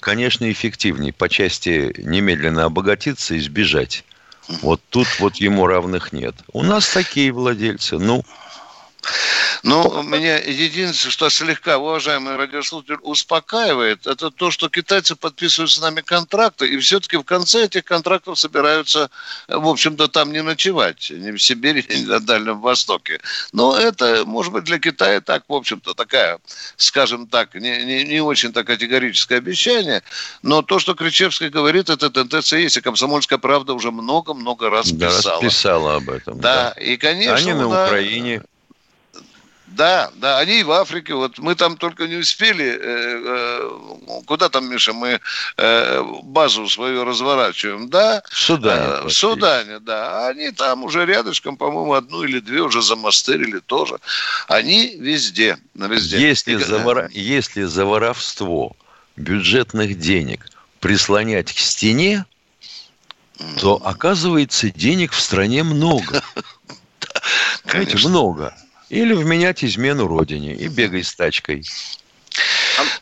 Конечно, 0.00 0.50
эффективнее 0.50 1.12
по 1.12 1.28
части 1.28 1.94
немедленно 1.98 2.64
обогатиться 2.64 3.34
и 3.34 3.40
сбежать. 3.40 4.04
Вот 4.62 4.80
тут 4.90 5.08
вот 5.18 5.36
ему 5.36 5.66
равных 5.66 6.12
нет. 6.12 6.34
У 6.52 6.62
нас 6.62 6.88
такие 6.92 7.32
владельцы. 7.32 7.98
Ну, 7.98 8.24
Ну, 9.62 10.02
меня 10.02 10.38
единственное, 10.38 11.12
что 11.12 11.28
слегка, 11.30 11.78
уважаемый 11.78 12.36
радиослушатель, 12.36 12.98
успокаивает, 13.02 14.06
это 14.06 14.30
то, 14.30 14.50
что 14.50 14.68
китайцы 14.68 15.16
подписывают 15.16 15.70
с 15.70 15.80
нами 15.80 16.00
контракты, 16.00 16.66
и 16.66 16.78
все-таки 16.78 17.16
в 17.16 17.24
конце 17.24 17.64
этих 17.64 17.84
контрактов 17.84 18.38
собираются, 18.38 19.10
в 19.48 19.66
общем-то, 19.66 20.08
там 20.08 20.32
не 20.32 20.42
ночевать, 20.42 21.10
ни 21.10 21.30
в 21.30 21.38
Сибири, 21.38 21.84
ни 21.90 22.04
на 22.04 22.20
Дальнем 22.20 22.60
Востоке. 22.60 23.20
Но 23.52 23.76
это, 23.76 24.24
может 24.24 24.52
быть, 24.52 24.64
для 24.64 24.78
Китая 24.78 25.20
так, 25.20 25.44
в 25.48 25.54
общем-то, 25.54 25.94
такая, 25.94 26.38
скажем 26.76 27.26
так, 27.26 27.54
не, 27.54 27.84
не, 27.84 28.04
не 28.04 28.20
очень-то 28.20 28.64
категорическое 28.64 29.38
обещание, 29.38 30.02
но 30.42 30.62
то, 30.62 30.78
что 30.78 30.94
Кричевский 30.94 31.48
говорит, 31.48 31.90
это 31.90 32.10
тенденция 32.10 32.60
есть, 32.60 32.76
и 32.76 32.80
«Комсомольская 32.80 33.38
правда» 33.38 33.74
уже 33.74 33.90
много-много 33.90 34.70
раз 34.70 34.90
да, 34.92 35.08
писала. 35.08 35.42
писала 35.42 35.96
об 35.96 36.10
этом. 36.10 36.40
Да, 36.40 36.70
и, 36.70 36.96
конечно, 36.96 37.34
Они 37.34 37.52
на 37.52 37.68
да, 37.68 37.86
Украине. 37.86 38.42
Да, 39.78 40.10
да, 40.16 40.38
они 40.40 40.60
и 40.60 40.62
в 40.64 40.72
Африке. 40.72 41.14
Вот 41.14 41.38
мы 41.38 41.54
там 41.54 41.76
только 41.76 42.08
не 42.08 42.16
успели. 42.16 42.64
э, 42.64 42.78
э, 42.82 44.22
куда 44.26 44.48
там, 44.48 44.68
Миша, 44.68 44.92
мы 44.92 45.20
э, 45.56 46.02
базу 46.24 46.68
свою 46.68 47.04
разворачиваем, 47.04 47.88
да? 47.88 48.22
В 48.28 48.36
Судане. 48.36 48.86
Э, 48.86 49.04
в 49.06 49.10
Судане, 49.10 49.78
да. 49.78 50.26
А 50.26 50.28
Они 50.30 50.50
там 50.50 50.82
уже 50.82 51.06
рядышком, 51.06 51.56
по-моему, 51.56 51.94
одну 51.94 52.24
или 52.24 52.40
две 52.40 52.60
уже 52.60 52.82
замастырили 52.82 53.60
тоже. 53.60 53.98
Они 54.48 54.96
везде, 54.98 55.58
везде. 55.74 56.18
Если 56.28 56.54
И- 56.54 56.56
за, 56.56 56.78
вора- 56.78 57.08
если 57.12 57.62
за 57.62 57.84
воровство 57.86 58.76
бюджетных 59.16 59.98
денег 59.98 60.46
прислонять 60.80 61.52
к 61.52 61.58
стене, 61.58 62.24
то 63.60 63.80
оказывается 63.84 64.70
денег 64.70 65.12
в 65.12 65.20
стране 65.20 65.62
много. 65.62 66.20
Знаете, 67.64 67.90
Конечно. 67.92 68.08
много. 68.10 68.54
Или 68.90 69.12
вменять 69.12 69.64
измену 69.64 70.06
родине 70.06 70.54
и 70.54 70.68
бегай 70.68 71.04
с 71.04 71.14
тачкой. 71.14 71.62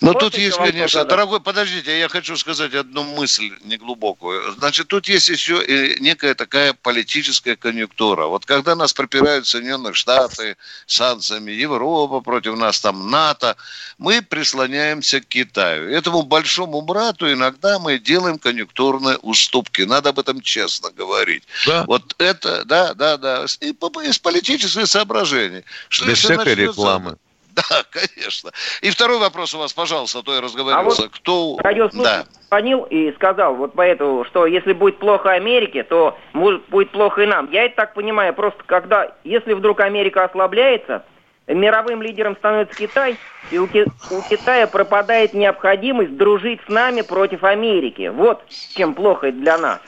Но 0.00 0.12
Можно 0.12 0.20
тут 0.20 0.38
есть, 0.38 0.56
конечно, 0.56 1.00
задать? 1.00 1.08
дорогой, 1.10 1.40
подождите, 1.40 1.98
я 1.98 2.08
хочу 2.08 2.36
сказать 2.36 2.74
одну 2.74 3.04
мысль 3.04 3.50
неглубокую. 3.64 4.52
Значит, 4.52 4.88
тут 4.88 5.08
есть 5.08 5.28
еще 5.28 5.62
и 5.64 6.00
некая 6.00 6.34
такая 6.34 6.72
политическая 6.72 7.56
конъюнктура. 7.56 8.26
Вот 8.26 8.46
когда 8.46 8.74
нас 8.74 8.92
пропирают 8.92 9.46
Соединенные 9.46 9.94
Штаты 9.94 10.56
санкциями, 10.86 11.52
Европа 11.52 12.20
против 12.20 12.56
нас, 12.56 12.80
там 12.80 13.10
НАТО, 13.10 13.56
мы 13.98 14.22
прислоняемся 14.22 15.20
к 15.20 15.26
Китаю. 15.26 15.90
Этому 15.90 16.22
большому 16.22 16.82
брату 16.82 17.30
иногда 17.32 17.78
мы 17.78 17.98
делаем 17.98 18.38
конъюнктурные 18.38 19.16
уступки. 19.18 19.82
Надо 19.82 20.10
об 20.10 20.18
этом 20.18 20.40
честно 20.40 20.90
говорить. 20.90 21.44
Да. 21.66 21.84
Вот 21.86 22.14
это, 22.18 22.64
да, 22.64 22.94
да, 22.94 23.16
да, 23.16 23.46
и 23.60 23.72
из 24.08 24.18
политических 24.18 24.86
соображений. 24.86 25.64
Что 25.88 26.06
Без 26.06 26.18
всякой 26.18 26.36
начнется- 26.56 26.62
рекламы. 26.62 27.16
Да, 27.56 27.82
конечно. 27.90 28.50
И 28.82 28.90
второй 28.90 29.18
вопрос 29.18 29.54
у 29.54 29.58
вас, 29.58 29.72
пожалуйста, 29.72 30.18
а 30.20 30.22
то 30.22 30.34
я 30.34 30.40
разговорился. 30.40 31.02
А 31.04 31.04
вот 31.06 31.12
Кто... 31.12 31.58
Да. 32.04 32.24
звонил 32.48 32.84
и 32.84 33.12
сказал 33.12 33.54
вот 33.56 33.72
поэтому, 33.74 34.24
что 34.26 34.46
если 34.46 34.72
будет 34.72 34.98
плохо 34.98 35.30
Америке, 35.32 35.82
то 35.82 36.16
может 36.34 36.62
будет 36.68 36.90
плохо 36.90 37.22
и 37.22 37.26
нам. 37.26 37.50
Я 37.50 37.64
это 37.64 37.76
так 37.76 37.94
понимаю, 37.94 38.34
просто 38.34 38.62
когда, 38.66 39.12
если 39.24 39.54
вдруг 39.54 39.80
Америка 39.80 40.24
ослабляется, 40.24 41.02
мировым 41.46 42.02
лидером 42.02 42.36
становится 42.36 42.74
Китай, 42.76 43.16
и 43.50 43.58
у, 43.58 43.66
Ки- 43.68 43.86
у 44.10 44.20
Китая 44.28 44.66
пропадает 44.66 45.32
необходимость 45.32 46.16
дружить 46.16 46.60
с 46.66 46.68
нами 46.68 47.00
против 47.02 47.42
Америки. 47.44 48.08
Вот 48.08 48.42
чем 48.74 48.94
плохо 48.94 49.28
это 49.28 49.38
для 49.38 49.56
нас. 49.56 49.80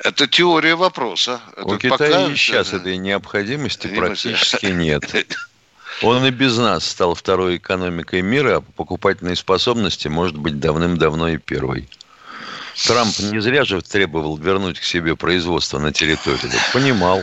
Это 0.00 0.26
теория 0.26 0.74
вопроса. 0.74 1.40
У 1.56 1.74
Это 1.74 1.78
Китая 1.78 2.10
пока- 2.10 2.26
и 2.32 2.34
сейчас 2.34 2.72
этой 2.72 2.96
Необходимости. 2.96 3.86
практически 3.96 4.66
нет. 4.72 5.04
Он 6.02 6.24
и 6.26 6.30
без 6.30 6.56
нас 6.58 6.86
стал 6.86 7.14
второй 7.14 7.56
экономикой 7.56 8.22
мира, 8.22 8.56
а 8.56 8.60
по 8.60 8.72
покупательной 8.72 9.36
способности 9.36 10.08
может 10.08 10.36
быть 10.36 10.58
давным-давно 10.58 11.28
и 11.28 11.38
первой. 11.38 11.88
Трамп 12.86 13.18
не 13.20 13.40
зря 13.40 13.64
же 13.64 13.80
требовал 13.80 14.36
вернуть 14.36 14.80
к 14.80 14.84
себе 14.84 15.14
производство 15.14 15.78
на 15.78 15.92
территории. 15.92 16.50
Понимал. 16.72 17.22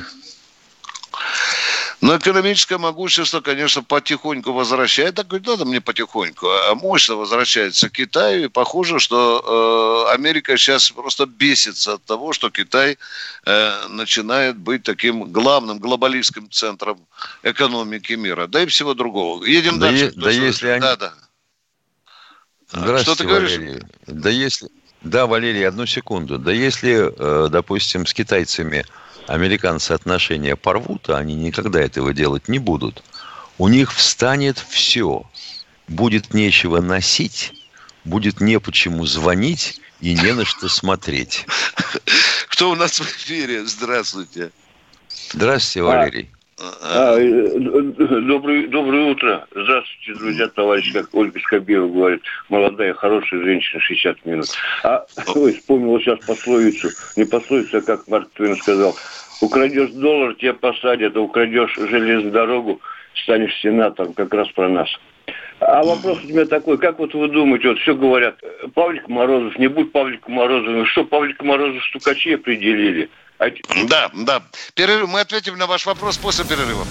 Но 2.02 2.18
экономическое 2.18 2.80
могущество, 2.80 3.42
конечно, 3.42 3.84
потихоньку 3.84 4.54
возвращает. 4.54 5.16
Так 5.16 5.28
говорит, 5.28 5.48
надо 5.48 5.66
мне 5.66 5.82
потихоньку. 5.82 6.48
А 6.48 6.74
мощно 6.74 7.16
возвращается 7.16 7.90
к 7.90 7.94
Китаю. 7.94 8.46
И 8.46 8.48
похоже, 8.48 9.00
что 9.00 10.08
э, 10.10 10.14
Америка 10.16 10.58
сейчас 10.58 10.90
просто 10.90 11.28
бесится 11.28 11.94
от 11.94 12.04
того, 12.04 12.34
что 12.34 12.50
Китай 12.50 12.98
э, 13.46 13.88
начинает 13.90 14.58
быть 14.58 14.82
таким 14.82 15.32
главным 15.32 15.78
глобалистским 15.78 16.50
центром 16.50 17.00
экономики 17.44 18.14
мира. 18.14 18.48
Да 18.48 18.64
и 18.64 18.66
всего 18.66 18.96
другого. 18.96 19.46
Едем 19.46 19.78
Да 19.78 19.88
дальше. 19.88 20.06
е- 20.06 20.12
да 20.16 20.32
если 20.32 20.68
они- 20.70 20.82
Да, 20.82 20.96
да. 20.96 21.14
Здравствуйте, 22.74 23.04
Что 23.04 23.16
ты 23.16 23.30
говоришь? 23.30 23.58
Валерий. 23.58 23.84
Да 24.08 24.30
если... 24.32 24.70
Да, 25.04 25.28
Валерий, 25.28 25.68
одну 25.68 25.86
секунду. 25.86 26.40
Да 26.40 26.52
если, 26.52 27.14
э, 27.16 27.50
допустим, 27.50 28.08
с 28.08 28.14
китайцами 28.14 28.86
американцы 29.28 29.92
отношения 29.92 30.56
порвут, 30.56 31.10
а 31.10 31.18
они 31.18 31.36
никогда 31.36 31.82
этого 31.82 32.14
делать 32.14 32.48
не 32.48 32.60
будут, 32.60 33.04
у 33.58 33.68
них 33.68 33.94
встанет 33.94 34.58
все. 34.58 35.24
Будет 35.88 36.34
нечего 36.34 36.82
носить, 36.82 37.54
будет 38.06 38.42
не 38.42 38.60
почему 38.60 39.06
звонить 39.06 39.82
и 40.00 40.16
не 40.16 40.34
на 40.34 40.46
что 40.46 40.70
смотреть. 40.70 41.46
Кто 42.50 42.72
у 42.72 42.76
нас 42.76 43.00
в 43.00 43.04
эфире? 43.04 43.66
Здравствуйте. 43.66 44.52
Здравствуйте, 45.34 45.84
Валерий. 45.84 46.30
А, 46.84 47.18
э, 47.18 47.58
добрый, 47.58 48.68
доброе 48.68 49.12
утро. 49.12 49.48
Здравствуйте, 49.52 50.20
друзья, 50.20 50.48
товарищи, 50.48 50.94
как 50.94 51.14
Ольга 51.14 51.40
Скобеева 51.40 51.88
говорит. 51.88 52.22
Молодая, 52.50 52.94
хорошая 52.94 53.42
женщина, 53.42 53.82
60 53.82 54.26
минут. 54.26 54.48
А, 54.84 55.06
ой, 55.36 55.54
вспомнил 55.54 56.00
сейчас 56.00 56.20
пословицу. 56.20 56.90
Не 57.16 57.26
пословицу, 57.26 57.78
а 57.78 57.82
как 57.82 58.08
Марк 58.08 58.30
Твен 58.36 58.56
сказал. 58.58 58.96
Украдешь 59.42 59.90
доллар, 59.92 60.36
тебя 60.36 60.54
посадят, 60.54 61.16
а 61.16 61.22
украдешь 61.22 61.74
железную 61.76 62.32
дорогу, 62.32 62.80
станешь 63.24 63.60
сенатором. 63.62 64.14
Как 64.14 64.32
раз 64.34 64.48
про 64.50 64.70
нас. 64.70 64.90
А 65.60 65.84
вопрос 65.84 66.20
у 66.24 66.28
меня 66.28 66.46
такой, 66.46 66.78
как 66.78 67.00
вот 67.00 67.14
вы 67.14 67.28
думаете, 67.28 67.70
вот 67.70 67.80
все 67.80 67.96
говорят, 67.96 68.36
Павлик 68.74 69.08
Морозов, 69.08 69.58
не 69.60 69.68
будь 69.68 69.92
Павлика 69.92 70.30
Морозова, 70.30 70.86
что 70.88 71.06
Павлика 71.06 71.46
Морозов 71.46 71.84
стукачи 71.86 72.34
определили? 72.34 73.10
Да, 73.88 74.10
да. 74.14 74.44
Перерыв. 74.76 75.10
Мы 75.10 75.22
ответим 75.22 75.58
на 75.58 75.68
ваш 75.68 75.86
вопрос 75.86 76.18
после 76.18 76.46
перерыва. 76.46 76.86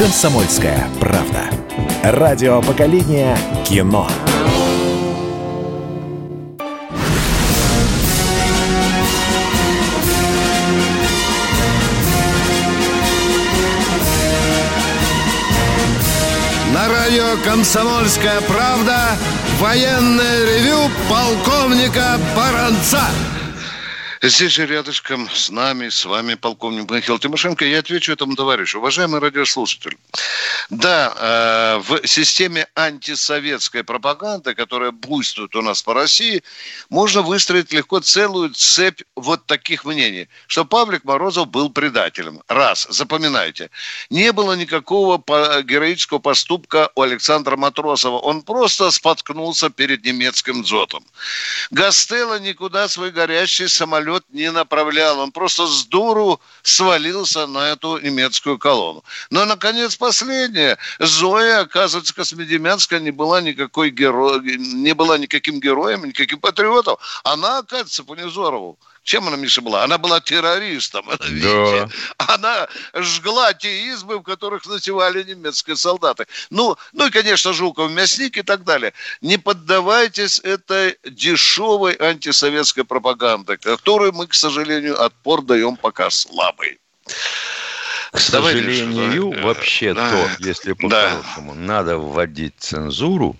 «Комсомольская 0.00 0.88
правда». 0.98 1.50
Радио 2.02 2.62
поколения 2.62 3.36
кино. 3.68 4.08
На 16.72 16.88
радио 16.88 17.36
«Комсомольская 17.44 18.40
правда» 18.48 19.18
военное 19.58 20.46
ревю 20.46 20.90
полковника 21.10 22.18
Баранца. 22.34 23.02
Здесь 24.22 24.52
же 24.52 24.66
рядышком 24.66 25.30
с 25.30 25.48
нами, 25.48 25.88
с 25.88 26.04
вами 26.04 26.34
полковник 26.34 26.90
Михаил 26.90 27.18
Тимошенко. 27.18 27.64
Я 27.64 27.78
отвечу 27.78 28.12
этому 28.12 28.36
товарищу. 28.36 28.78
Уважаемый 28.78 29.18
радиослушатель, 29.18 29.96
да, 30.70 31.12
э, 31.16 31.78
в 31.82 32.06
системе 32.06 32.66
антисоветской 32.76 33.82
пропаганды, 33.82 34.54
которая 34.54 34.92
буйствует 34.92 35.56
у 35.56 35.62
нас 35.62 35.82
по 35.82 35.94
России, 35.94 36.42
можно 36.88 37.22
выстроить 37.22 37.72
легко 37.72 38.00
целую 38.00 38.50
цепь 38.50 39.02
вот 39.16 39.46
таких 39.46 39.84
мнений, 39.84 40.28
что 40.46 40.64
Павлик 40.64 41.04
Морозов 41.04 41.48
был 41.48 41.70
предателем. 41.70 42.42
Раз, 42.48 42.86
запоминайте. 42.88 43.70
Не 44.10 44.32
было 44.32 44.52
никакого 44.52 45.22
героического 45.62 46.20
поступка 46.20 46.90
у 46.94 47.02
Александра 47.02 47.56
Матросова. 47.56 48.18
Он 48.18 48.42
просто 48.42 48.90
споткнулся 48.92 49.70
перед 49.70 50.04
немецким 50.04 50.62
дзотом. 50.62 51.04
Гастелло 51.70 52.38
никуда 52.38 52.88
свой 52.88 53.10
горящий 53.10 53.68
самолет 53.68 54.24
не 54.30 54.50
направлял. 54.52 55.18
Он 55.18 55.32
просто 55.32 55.66
с 55.66 55.84
дуру 55.86 56.40
свалился 56.62 57.46
на 57.46 57.70
эту 57.70 57.98
немецкую 57.98 58.58
колонну. 58.58 59.02
Но, 59.30 59.44
наконец, 59.44 59.96
последнее. 60.60 60.78
Зоя, 60.98 61.60
оказывается, 61.60 62.14
Космодемянская 62.14 63.00
не 63.00 63.10
была 63.10 63.40
никакой 63.40 63.90
геро... 63.90 64.40
не 64.40 64.94
была 64.94 65.18
никаким 65.18 65.60
героем, 65.60 66.04
никаким 66.04 66.38
патриотом. 66.38 66.96
Она, 67.24 67.58
оказывается, 67.58 68.04
по 68.04 68.14
Невзорову 68.14 68.78
чем 69.02 69.26
она, 69.26 69.36
Миша, 69.36 69.62
была? 69.62 69.82
Она 69.82 69.96
была 69.96 70.20
террористом. 70.20 71.06
Да. 71.42 71.88
Она 72.18 72.68
жгла 72.94 73.54
те 73.54 73.88
избы, 73.88 74.18
в 74.18 74.22
которых 74.22 74.66
ночевали 74.66 75.22
немецкие 75.22 75.74
солдаты. 75.74 76.26
Ну, 76.50 76.76
ну 76.92 77.06
и, 77.06 77.10
конечно, 77.10 77.52
Жуков, 77.52 77.90
мясник 77.90 78.36
и 78.36 78.42
так 78.42 78.62
далее. 78.64 78.92
Не 79.22 79.38
поддавайтесь 79.38 80.38
этой 80.40 80.98
дешевой 81.04 81.96
антисоветской 81.98 82.84
пропаганде, 82.84 83.56
которую 83.56 84.12
мы, 84.12 84.26
к 84.26 84.34
сожалению, 84.34 85.02
отпор 85.02 85.42
даем 85.42 85.76
пока 85.76 86.10
слабый. 86.10 86.78
К 88.12 88.18
сожалению, 88.18 89.30
вообще-то, 89.42 90.00
да. 90.00 90.36
если 90.46 90.72
по-хорошему, 90.72 91.54
да. 91.54 91.60
надо 91.60 91.98
вводить 91.98 92.54
цензуру 92.58 93.36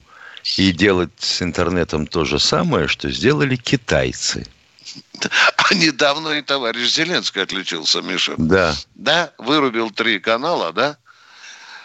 и 0.56 0.72
делать 0.72 1.10
с 1.18 1.42
интернетом 1.42 2.06
то 2.06 2.24
же 2.24 2.38
самое, 2.38 2.86
что 2.86 3.10
сделали 3.10 3.56
китайцы– 3.56 4.46
а 5.70 5.74
недавно 5.74 6.30
и 6.30 6.42
товарищ 6.42 6.92
Зеленский 6.92 7.42
отличился, 7.42 8.00
Миша. 8.02 8.34
Да. 8.38 8.74
Да, 8.94 9.32
вырубил 9.38 9.90
три 9.90 10.18
канала, 10.18 10.72
да? 10.72 10.96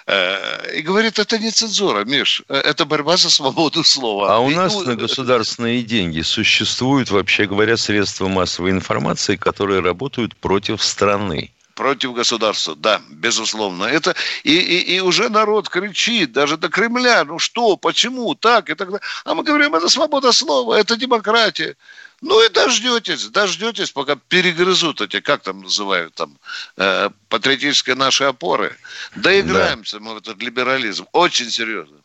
Э, 0.07 0.77
и 0.77 0.81
говорит, 0.81 1.17
это 1.19 1.39
не 1.39 1.51
цензура, 1.51 2.05
Миш, 2.05 2.43
э, 2.47 2.55
это 2.55 2.85
борьба 2.85 3.17
за 3.17 3.29
свободу 3.29 3.83
слова. 3.83 4.35
А 4.35 4.39
у 4.39 4.49
нас 4.51 4.75
на 4.85 4.95
государственные 4.95 5.81
деньги 5.83 6.21
существуют, 6.21 7.09
вообще 7.09 7.47
говоря, 7.47 7.75
средства 7.75 8.27
массовой 8.27 8.71
информации, 8.71 9.35
которые 9.35 9.81
работают 9.81 10.35
против 10.35 10.83
страны 10.83 11.51
против 11.75 12.13
государства, 12.13 12.75
да, 12.75 13.01
безусловно. 13.09 13.83
Это 13.83 14.15
и, 14.43 14.57
и, 14.57 14.95
и 14.95 14.99
уже 15.01 15.29
народ 15.29 15.69
кричит, 15.69 16.31
даже 16.31 16.57
до 16.57 16.69
Кремля, 16.69 17.23
ну 17.25 17.37
что, 17.37 17.77
почему, 17.77 18.33
так 18.33 18.69
и 18.69 18.73
так 18.73 18.87
далее. 18.87 19.01
А 19.25 19.35
мы 19.35 19.43
говорим, 19.43 19.75
это 19.75 19.89
свобода 19.89 20.31
слова, 20.31 20.73
это 20.73 20.95
демократия. 20.95 21.75
Ну 22.21 22.43
и 22.43 22.49
дождетесь, 22.49 23.25
дождетесь, 23.27 23.91
пока 23.91 24.15
перегрызут 24.15 25.01
эти, 25.01 25.19
как 25.19 25.43
там 25.43 25.61
называют, 25.61 26.15
там, 26.15 26.37
э, 26.77 27.09
патриотические 27.29 27.95
наши 27.95 28.23
опоры. 28.23 28.75
Доиграемся 29.15 29.99
да. 29.99 30.05
мы 30.05 30.13
в 30.15 30.17
этот 30.17 30.41
либерализм. 30.41 31.05
Очень 31.11 31.51
серьезно. 31.51 31.97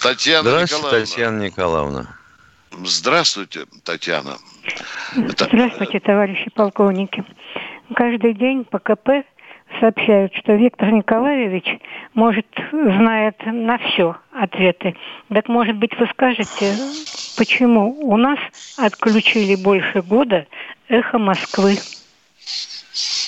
Татьяна 0.00 0.50
Здравствуйте, 0.50 0.76
Николаевна. 0.76 1.06
Татьяна 1.06 1.42
Николаевна. 1.42 2.18
Здравствуйте, 2.84 3.66
Татьяна. 3.84 4.38
Здравствуйте, 5.14 6.00
товарищи 6.00 6.50
полковники. 6.54 7.24
Каждый 7.94 8.34
день 8.34 8.64
по 8.64 8.78
КП 8.78 9.24
сообщают, 9.80 10.34
что 10.34 10.54
Виктор 10.54 10.90
Николаевич, 10.90 11.64
может, 12.14 12.46
знает 12.70 13.36
на 13.46 13.78
все 13.78 14.16
ответы. 14.32 14.94
Так, 15.32 15.48
может 15.48 15.76
быть, 15.76 15.98
вы 15.98 16.06
скажете, 16.08 16.76
почему 17.36 17.98
у 18.00 18.16
нас 18.16 18.38
отключили 18.76 19.56
больше 19.56 20.02
года 20.02 20.46
эхо 20.88 21.18
Москвы? 21.18 21.76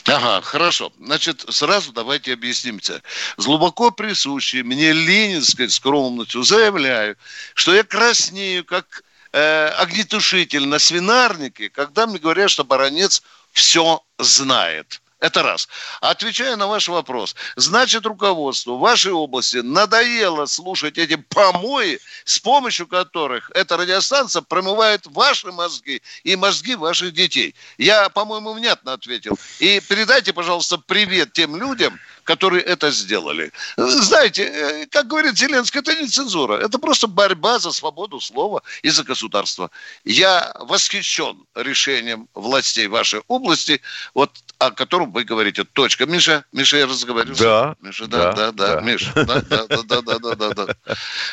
Ага, 0.06 0.42
хорошо. 0.42 0.92
Значит, 1.00 1.46
сразу 1.48 1.92
давайте 1.92 2.34
объяснимся. 2.34 3.02
С 3.38 3.46
глубоко 3.46 3.90
присущей 3.90 4.62
мне 4.62 4.92
ленинской 4.92 5.70
скромностью 5.70 6.42
заявляю, 6.42 7.16
что 7.54 7.74
я 7.74 7.84
краснею, 7.84 8.64
как 8.66 9.02
э, 9.32 9.68
огнетушитель 9.78 10.68
на 10.68 10.78
свинарнике, 10.78 11.70
когда 11.70 12.06
мне 12.06 12.18
говорят, 12.18 12.50
что 12.50 12.64
баронец 12.64 13.22
все 13.54 14.02
знает. 14.18 15.00
Это 15.20 15.42
раз. 15.42 15.68
Отвечая 16.02 16.54
на 16.56 16.66
ваш 16.66 16.88
вопрос, 16.88 17.34
значит, 17.56 18.04
руководству 18.04 18.76
вашей 18.76 19.12
области 19.12 19.56
надоело 19.56 20.44
слушать 20.44 20.98
эти 20.98 21.16
помои, 21.16 21.98
с 22.26 22.38
помощью 22.38 22.86
которых 22.86 23.50
эта 23.54 23.78
радиостанция 23.78 24.42
промывает 24.42 25.06
ваши 25.06 25.50
мозги 25.50 26.02
и 26.24 26.36
мозги 26.36 26.74
ваших 26.74 27.14
детей. 27.14 27.54
Я, 27.78 28.10
по-моему, 28.10 28.52
внятно 28.52 28.92
ответил. 28.92 29.38
И 29.60 29.80
передайте, 29.88 30.34
пожалуйста, 30.34 30.76
привет 30.76 31.32
тем 31.32 31.56
людям, 31.56 31.98
которые 32.24 32.62
это 32.62 32.90
сделали. 32.90 33.52
Знаете, 33.76 34.42
э, 34.42 34.86
как 34.86 35.06
говорит 35.06 35.38
Зеленский, 35.38 35.80
это 35.80 35.94
не 35.94 36.08
цензура, 36.08 36.54
это 36.54 36.78
просто 36.78 37.06
борьба 37.06 37.58
за 37.58 37.70
свободу 37.70 38.20
слова 38.20 38.62
и 38.82 38.90
за 38.90 39.04
государство. 39.04 39.70
Я 40.04 40.54
восхищен 40.60 41.36
решением 41.54 42.28
властей 42.34 42.88
вашей 42.88 43.20
области, 43.28 43.80
вот 44.14 44.30
о 44.58 44.70
котором 44.70 45.12
вы 45.12 45.24
говорите. 45.24 45.64
Точка. 45.64 46.06
Миша, 46.06 46.44
Миша, 46.52 46.78
я 46.78 46.86
разговариваю. 46.86 47.36
Да. 47.36 47.76
Миша, 47.80 48.06
да, 48.06 48.32
да, 48.32 48.52
да, 48.52 48.74
да. 48.74 48.80
Миша, 48.80 49.12
да, 49.14 49.40
да, 49.42 49.66
да, 49.66 50.02
да, 50.02 50.18
да, 50.18 50.34
да, 50.34 50.50
да. 50.50 50.74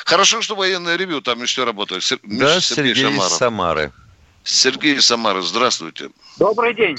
Хорошо, 0.05 0.41
что 0.41 0.55
военное 0.55 0.97
ревю 0.97 1.21
там 1.21 1.41
еще 1.41 1.63
работает. 1.63 2.03
Сер... 2.03 2.19
Да, 2.23 2.55
Миша, 2.55 2.61
Сергей, 2.61 2.95
Сергей 2.95 3.17
из 3.17 3.37
Самары. 3.37 3.91
Сергей 4.43 5.01
Самары, 5.01 5.41
здравствуйте. 5.41 6.09
Добрый 6.37 6.73
день. 6.73 6.97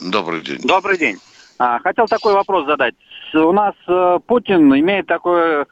Добрый 0.00 0.40
день. 0.40 0.60
Добрый 0.62 0.98
день. 0.98 1.18
А, 1.58 1.78
хотел 1.80 2.06
такой 2.06 2.34
вопрос 2.34 2.66
задать. 2.66 2.94
У 3.34 3.52
нас 3.52 3.74
э, 3.88 4.18
Путин 4.26 4.74
имеет 4.74 5.06
такое 5.06 5.66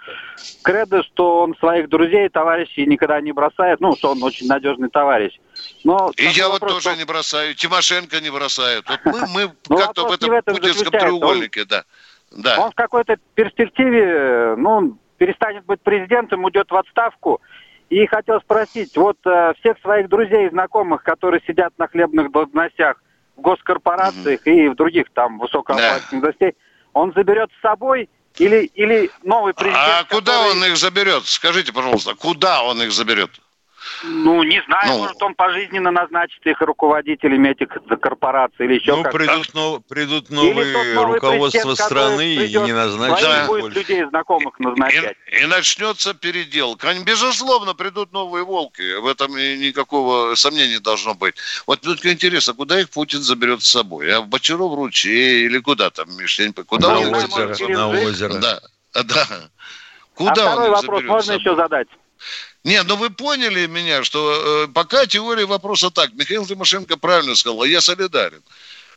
кредо, 0.63 1.03
что 1.03 1.43
он 1.43 1.57
своих 1.57 1.89
друзей, 1.89 2.29
товарищей 2.29 2.87
никогда 2.87 3.21
не 3.21 3.33
бросает, 3.33 3.81
ну, 3.81 3.95
что 3.97 4.13
он 4.13 4.23
очень 4.23 4.47
надежный 4.49 4.89
товарищ. 4.89 5.39
Но 5.85 6.11
и 6.17 6.25
я 6.25 6.49
вопрос, 6.49 6.61
вот 6.61 6.69
тоже 6.77 6.91
что... 6.91 6.99
не 6.99 7.05
бросаю, 7.05 7.55
Тимошенко 7.55 8.21
не 8.21 8.31
бросает. 8.31 8.85
Вот 8.89 9.01
мы, 9.05 9.21
мы 9.35 9.53
ну, 9.69 9.77
как-то 9.77 10.09
в 10.09 10.13
этом, 10.13 10.31
в 10.31 10.33
этом 10.33 10.55
путинском 10.57 10.93
треугольнике, 10.93 11.63
он, 11.63 11.67
да. 11.69 11.85
да. 12.33 12.65
Он 12.65 12.71
в 12.71 12.75
какой-то 12.75 13.17
перспективе, 13.35 14.55
ну, 14.57 14.97
перестанет 15.19 15.65
быть 15.65 15.81
президентом, 15.81 16.45
уйдет 16.45 16.71
в 16.71 16.77
отставку. 16.77 17.41
И 17.91 18.07
хотел 18.07 18.41
спросить, 18.41 18.97
вот 18.97 19.19
э, 19.27 19.53
всех 19.61 19.79
своих 19.81 20.09
друзей 20.09 20.47
и 20.47 20.51
знакомых, 20.51 21.03
которые 21.03 21.43
сидят 21.47 21.73
на 21.79 21.87
хлебных 21.87 22.33
должностях, 22.33 22.97
в 23.37 23.41
госкорпорациях 23.41 24.47
mm-hmm. 24.47 24.67
и 24.67 24.69
в 24.69 24.77
других 24.77 25.11
там 25.13 25.39
высокооплачиваемых 25.39 26.11
да. 26.11 26.21
гостей, 26.21 26.55
он 26.95 27.13
заберет 27.15 27.51
с 27.59 27.61
собой 27.61 28.09
или, 28.39 28.71
или 28.75 29.11
новый 29.23 29.53
президент... 29.53 29.79
А 29.79 30.03
который... 30.05 30.21
куда 30.21 30.41
он 30.49 30.65
их 30.65 30.77
заберет? 30.77 31.27
Скажите, 31.27 31.73
пожалуйста, 31.73 32.15
куда 32.15 32.63
он 32.63 32.83
их 32.83 32.93
заберет? 32.93 33.31
Ну, 34.03 34.43
не 34.43 34.63
знаю, 34.63 34.93
ну, 34.93 34.99
может, 34.99 35.23
он 35.23 35.35
пожизненно 35.35 35.91
назначит 35.91 36.45
их 36.47 36.61
руководителями 36.61 37.51
этих 37.51 37.69
корпораций 38.01 38.67
или 38.67 38.75
еще 38.75 38.97
ну, 38.97 39.03
как-то. 39.03 39.19
Придут, 39.19 39.55
нов, 39.55 39.87
придут 39.87 40.31
новые 40.31 40.95
руководства 41.03 41.75
страны 41.75 42.35
и 42.35 42.59
не 42.59 42.73
назначат. 42.73 43.23
Да. 43.23 43.47
будет 43.47 43.75
людей 43.75 44.05
знакомых 44.05 44.59
назначать. 44.59 45.17
И, 45.33 45.43
и 45.43 45.47
начнется 45.47 46.15
передел. 46.15 46.79
Безусловно, 47.05 47.75
придут 47.75 48.13
новые 48.13 48.45
волки. 48.45 48.99
В 48.99 49.07
этом 49.07 49.37
никакого 49.37 50.35
сомнения 50.35 50.81
должно 50.81 51.15
быть. 51.15 51.37
Вот 51.67 51.81
только 51.81 52.13
интересно, 52.13 52.55
куда 52.55 52.81
их 52.81 52.91
Путин 52.91 53.21
заберет 53.21 53.63
с 53.63 53.69
собой? 53.69 54.13
А 54.13 54.21
в 54.21 54.29
Бочаров 54.29 54.75
ручей 54.75 55.45
или 55.45 55.59
куда 55.59 55.91
там, 55.91 56.07
Миш? 56.17 56.41
Куда 56.67 56.89
на 56.89 57.01
он 57.01 57.15
озеро, 57.15 57.69
на 57.69 57.89
озеро. 57.89 58.35
Да, 58.35 58.61
да. 58.93 59.27
Куда 60.15 60.33
а 60.33 60.35
второй 60.35 60.71
вопрос 60.71 61.03
можно 61.05 61.33
еще 61.33 61.55
задать? 61.57 61.89
Не, 62.65 62.83
ну 62.83 62.97
вы 62.97 63.11
поняли 63.11 63.67
меня, 63.67 64.03
что 64.05 64.65
э, 64.65 64.69
пока 64.73 65.05
теория 65.05 65.45
вопроса 65.45 65.91
так. 65.91 66.15
Михаил 66.15 66.47
Тимошенко 66.47 66.97
правильно 66.97 67.35
сказал, 67.35 67.65
я 67.65 67.81
солидарен 67.81 68.43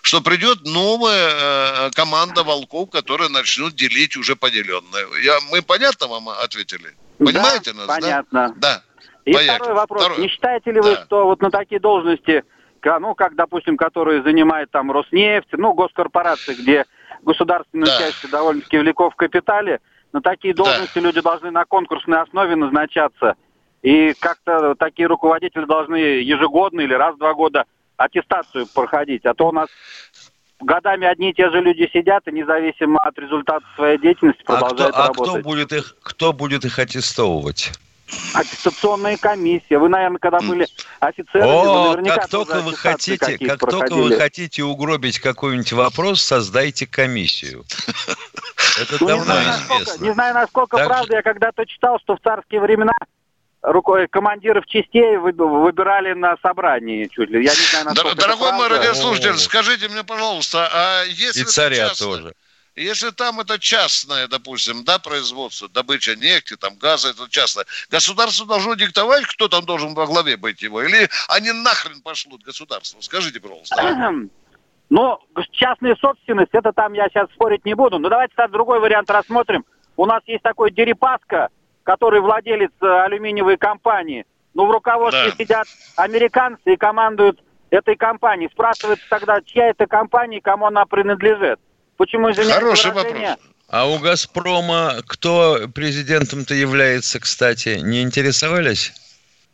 что 0.04 0.22
придет 0.22 0.64
новая 0.64 1.88
э, 1.88 1.92
команда 1.92 2.44
волков, 2.44 2.90
которые 2.92 3.30
начнут 3.30 3.76
делить 3.76 4.16
уже 4.16 4.38
поделенное. 4.38 5.06
Я, 5.22 5.38
мы 5.52 5.62
понятно 5.62 6.08
вам 6.08 6.30
ответили? 6.30 6.96
Понимаете 7.18 7.74
да, 7.74 7.80
нас? 7.80 7.88
Понятно. 7.88 8.54
Да. 8.56 8.84
И 9.26 9.34
Поехали. 9.34 9.58
второй 9.58 9.76
вопрос. 9.76 10.02
Второй. 10.04 10.22
Не 10.22 10.30
считаете 10.30 10.72
ли 10.72 10.80
вы, 10.80 10.96
да. 10.96 11.04
что 11.04 11.26
вот 11.26 11.42
на 11.42 11.52
такие 11.52 11.82
должности, 11.82 12.46
ну, 12.86 13.16
как, 13.16 13.36
допустим, 13.36 13.76
которые 13.76 14.24
занимает 14.24 14.72
там 14.72 14.92
Роснефть, 14.92 15.50
ну, 15.52 15.74
госкорпорации, 15.74 16.54
где 16.54 16.86
государственное 17.24 17.88
да. 17.88 17.98
участие 17.98 18.32
довольно-таки 18.32 18.78
велико 18.78 19.10
в 19.10 19.16
капитале, 19.16 19.82
на 20.14 20.22
такие 20.22 20.54
должности 20.54 21.00
да. 21.00 21.02
люди 21.02 21.20
должны 21.20 21.52
на 21.52 21.66
конкурсной 21.66 22.22
основе 22.22 22.56
назначаться– 22.56 23.36
и 23.82 24.14
как-то 24.20 24.76
такие 24.76 25.08
руководители 25.08 25.66
должны 25.66 25.96
ежегодно 25.96 26.82
или 26.82 26.94
раз 26.94 27.16
в 27.16 27.20
два 27.20 27.34
года 27.34 27.66
аттестацию 27.98 28.68
проходить. 28.68 29.26
А 29.26 29.34
то 29.34 29.50
у 29.50 29.52
нас 29.52 29.70
годами 30.60 31.08
одни 31.08 31.32
и 31.32 31.34
те 31.34 31.50
же 31.50 31.62
люди 31.62 31.90
сидят 31.94 32.28
и 32.28 32.32
независимо 32.32 33.00
от 33.00 33.18
результата 33.20 33.66
своей 33.76 34.00
деятельности 34.00 34.44
продолжают 34.44 34.96
а 34.96 35.04
кто, 35.04 35.08
работать. 35.08 35.36
А 35.36 35.40
кто 35.40 35.42
будет 35.42 35.74
их, 35.74 35.96
кто 36.02 36.34
будет 36.34 36.66
их 36.66 36.80
аттестовывать? 36.80 37.72
Аттестационная 38.34 39.18
комиссия. 39.18 39.78
Вы, 39.78 39.90
наверное, 39.90 40.20
когда 40.20 40.40
были 40.40 40.66
офицерами, 41.02 41.50
О, 41.50 41.64
вы 41.64 41.90
наверняка 41.90 42.22
как 42.22 42.30
только 42.30 42.62
вы 42.62 42.74
хотите, 42.74 43.38
как 43.38 43.60
проходили. 43.60 43.90
только 43.90 43.94
вы 43.96 44.16
хотите 44.16 44.64
угробить 44.64 45.20
какой-нибудь 45.20 45.74
вопрос, 45.74 46.22
создайте 46.22 46.88
комиссию. 46.88 47.66
Это 48.82 48.98
ну, 49.02 49.08
давно 49.08 49.34
известно. 49.34 50.06
Не 50.06 50.14
знаю, 50.14 50.36
насколько 50.36 50.78
правда, 50.78 51.18
я 51.18 51.22
когда-то 51.22 51.66
читал, 51.66 52.00
что 52.00 52.16
в 52.16 52.22
царские 52.22 52.62
времена 52.62 52.94
рукой 53.62 54.08
командиров 54.08 54.66
частей 54.66 55.18
выбирали 55.18 56.14
на 56.14 56.36
собрании 56.42 57.06
чуть 57.06 57.30
ли. 57.30 57.44
Я 57.44 57.52
не 57.52 57.70
знаю, 57.70 57.86
насколько 57.86 58.16
Дорогой 58.16 58.52
мой 58.54 58.68
радиослушатель, 58.68 59.38
скажите 59.38 59.88
мне, 59.90 60.04
пожалуйста, 60.04 60.70
а 60.72 61.04
если... 61.04 61.42
И 61.42 61.46
царя 61.46 61.90
частное, 61.90 62.08
тоже. 62.08 62.34
Если 62.76 63.10
там 63.10 63.40
это 63.40 63.58
частное, 63.58 64.28
допустим, 64.28 64.84
да, 64.84 65.00
производство, 65.00 65.68
добыча 65.68 66.16
нефти, 66.16 66.56
там, 66.56 66.76
газа, 66.78 67.10
это 67.10 67.28
частное, 67.30 67.66
государство 67.90 68.46
должно 68.46 68.76
диктовать, 68.76 69.26
кто 69.26 69.48
там 69.48 69.66
должен 69.66 69.96
во 69.96 70.06
главе 70.06 70.38
быть 70.38 70.62
его, 70.62 70.84
или 70.84 71.10
они 71.28 71.52
нахрен 71.52 72.02
пошлют 72.02 72.44
государство? 72.44 73.02
Скажите, 73.02 73.40
пожалуйста. 73.40 73.76
Ну, 74.90 75.20
частная 75.52 75.98
собственность, 75.98 76.54
это 76.54 76.72
там 76.72 76.94
я 76.94 77.10
сейчас 77.10 77.30
спорить 77.32 77.66
не 77.66 77.74
буду. 77.74 78.00
Но 78.00 78.08
давайте 78.08 78.34
тогда 78.38 78.54
другой 78.54 78.80
вариант 78.80 79.10
рассмотрим. 79.10 79.66
У 79.98 80.06
нас 80.06 80.22
есть 80.28 80.44
такой 80.44 80.72
Дерипаска, 80.72 81.50
который 81.88 82.20
владелец 82.20 82.72
э, 82.82 82.86
алюминиевой 82.86 83.56
компании. 83.56 84.26
Ну, 84.54 84.66
в 84.66 84.72
руководстве 84.72 85.30
да. 85.30 85.36
сидят 85.38 85.68
американцы 85.96 86.74
и 86.74 86.76
командуют 86.76 87.42
этой 87.70 87.96
компанией. 87.96 88.50
Спрашивается 88.52 89.06
тогда, 89.10 89.40
чья 89.42 89.70
это 89.70 89.88
компания 89.88 90.40
и 90.40 90.42
кому 90.42 90.66
она 90.66 90.86
принадлежит. 90.86 91.62
Почему 91.96 92.34
Хороший 92.34 92.92
выражение? 92.92 93.30
вопрос. 93.30 93.48
А 93.70 93.88
у 93.90 94.00
«Газпрома» 94.00 94.96
кто 95.08 95.60
президентом-то 95.74 96.54
является, 96.54 97.22
кстати, 97.22 97.80
не 97.82 98.02
интересовались? 98.02 98.92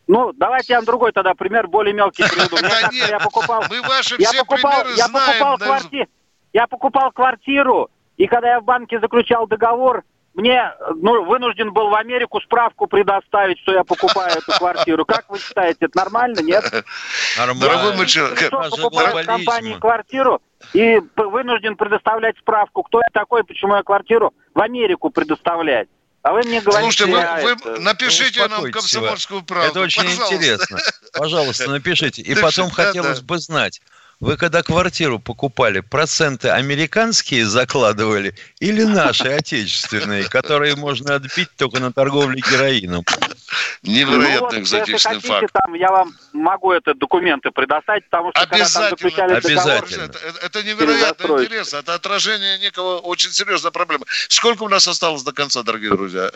Ну, 0.07 0.33
давайте 0.33 0.73
я 0.73 0.79
вам 0.79 0.85
другой 0.85 1.11
тогда 1.11 1.35
пример, 1.35 1.67
более 1.67 1.93
мелкий 1.93 2.23
приведу. 2.23 2.57
Я 3.09 3.19
покупал, 3.19 3.63
я 4.17 4.33
покупал, 4.33 4.85
я 4.97 5.07
покупал, 5.07 5.57
кварти... 5.59 6.07
я 6.51 6.65
покупал 6.65 7.11
квартиру, 7.11 7.91
и 8.17 8.25
когда 8.25 8.53
я 8.53 8.59
в 8.59 8.63
банке 8.63 8.99
заключал 8.99 9.45
договор, 9.45 10.03
мне 10.33 10.71
ну, 10.95 11.25
вынужден 11.25 11.71
был 11.73 11.89
в 11.89 11.95
Америку 11.95 12.41
справку 12.41 12.87
предоставить, 12.87 13.59
что 13.59 13.73
я 13.73 13.83
покупаю 13.83 14.37
эту 14.37 14.51
квартиру. 14.57 15.05
Как 15.05 15.29
вы 15.29 15.39
считаете, 15.39 15.85
это 15.85 15.97
нормально, 15.97 16.39
нет? 16.41 16.63
Нормально. 17.37 18.05
Человек, 18.05 18.49
покупаю 18.49 19.23
в 19.23 19.25
компании 19.25 19.73
квартиру 19.75 20.41
и 20.73 20.99
вынужден 21.15 21.75
предоставлять 21.75 22.37
справку, 22.39 22.83
кто 22.83 22.99
я 22.99 23.07
такой, 23.13 23.43
почему 23.43 23.75
я 23.75 23.83
квартиру 23.83 24.33
в 24.53 24.61
Америку 24.61 25.09
предоставлять. 25.09 25.87
А 26.23 26.31
вы 26.31 26.39
мне 26.43 26.61
говорите... 26.61 27.03
Слушайте, 27.03 27.27
вы, 27.43 27.55
вы 27.55 27.79
напишите 27.79 28.47
нам 28.47 28.71
комсомольскую 28.71 29.43
правду. 29.43 29.69
Это 29.69 29.81
очень 29.81 30.03
пожалуйста. 30.03 30.35
интересно. 30.35 30.79
Пожалуйста, 31.13 31.69
напишите. 31.69 32.21
И 32.21 32.33
потом 32.33 32.71
хотелось 32.71 33.19
бы 33.19 33.37
знать, 33.39 33.81
вы 34.23 34.37
когда 34.37 34.63
квартиру 34.63 35.19
покупали, 35.19 35.81
проценты 35.81 36.49
американские 36.49 37.45
закладывали 37.45 38.33
или 38.59 38.83
наши 38.83 39.27
отечественные, 39.39 40.29
которые 40.29 40.75
можно 40.77 41.15
отбить 41.15 41.49
только 41.57 41.79
на 41.79 41.91
торговле 41.91 42.41
героином? 42.41 43.03
Невероятно 43.83 44.39
ну, 44.39 44.39
вот, 44.39 44.53
экзотичный 44.53 44.93
если 44.93 45.09
хотите, 45.09 45.27
факт. 45.27 45.53
Там, 45.53 45.73
я 45.73 45.89
вам 45.89 46.13
могу 46.31 46.71
это 46.71 46.93
документы 46.93 47.51
предоставить, 47.51 48.05
потому 48.05 48.31
что 48.31 48.47
когда 48.47 48.69
там 48.69 48.89
заключали 48.89 49.33
Обязательно. 49.33 50.07
Договор, 50.07 50.29
это, 50.29 50.45
это 50.45 50.63
невероятно 50.63 51.43
интересно. 51.43 51.77
Это 51.77 51.93
отражение 51.93 52.59
некого 52.59 52.99
очень 52.99 53.31
серьезной 53.31 53.71
проблемы. 53.71 54.05
Сколько 54.29 54.63
у 54.63 54.69
нас 54.69 54.87
осталось 54.87 55.23
до 55.23 55.33
конца, 55.33 55.63
дорогие 55.63 55.91
друзья? 55.91 56.31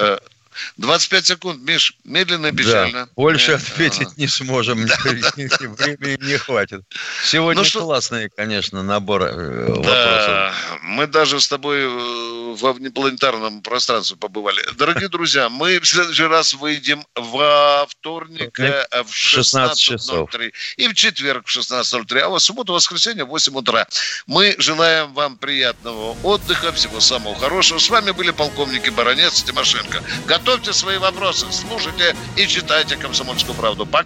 Э, 0.58 0.74
25 0.78 1.26
секунд, 1.26 1.62
Миш, 1.62 1.96
медленно 2.04 2.48
и 2.48 2.52
печально. 2.52 3.06
Да, 3.06 3.12
больше 3.16 3.52
Нет. 3.52 3.62
ответить 3.62 4.18
не 4.18 4.28
сможем, 4.28 4.86
времени 5.04 6.26
не 6.26 6.38
хватит. 6.38 6.82
Сегодня 7.24 7.64
ну, 7.64 7.82
классный, 7.82 8.30
конечно, 8.30 8.84
набор 8.84 9.24
э, 9.24 9.66
вопросов. 9.68 10.80
Мы 10.84 11.08
даже 11.08 11.40
с 11.40 11.48
тобой 11.48 11.82
э, 11.82 12.56
во 12.56 12.74
внепланетарном 12.74 13.62
пространстве 13.62 14.18
побывали. 14.18 14.64
Дорогие 14.78 15.10
друзья, 15.10 15.50
мы 15.50 15.80
в 15.80 15.86
следующий 15.86 16.26
раз 16.26 16.54
выйдем 16.54 17.06
во 17.16 17.86
вторник 17.88 18.60
э, 18.60 18.86
в 19.04 19.12
16.03 19.12 20.52
и 20.78 20.88
в 20.88 20.94
четверг 20.94 21.48
в 21.48 21.58
16.03, 21.58 22.20
а 22.20 22.30
в 22.30 22.40
субботу, 22.40 22.74
воскресенье 22.74 23.26
в 23.26 23.30
8 23.30 23.56
утра. 23.56 23.88
Мы 24.26 24.56
желаем 24.58 25.14
вам 25.14 25.38
приятного 25.38 26.16
отдыха, 26.24 26.72
всего 26.72 27.00
самого 27.00 27.36
хорошего. 27.36 27.80
С 27.80 27.90
вами 27.90 28.12
были 28.12 28.32
полковники 28.32 28.90
Баранец 28.90 29.44
Тимошенко. 29.44 30.02
Готовьте 30.48 30.72
свои 30.72 30.98
вопросы, 30.98 31.46
слушайте 31.52 32.16
и 32.38 32.48
читайте 32.48 32.96
«Комсомольскую 32.96 33.54
правду». 33.54 33.86
Пока. 33.86 34.06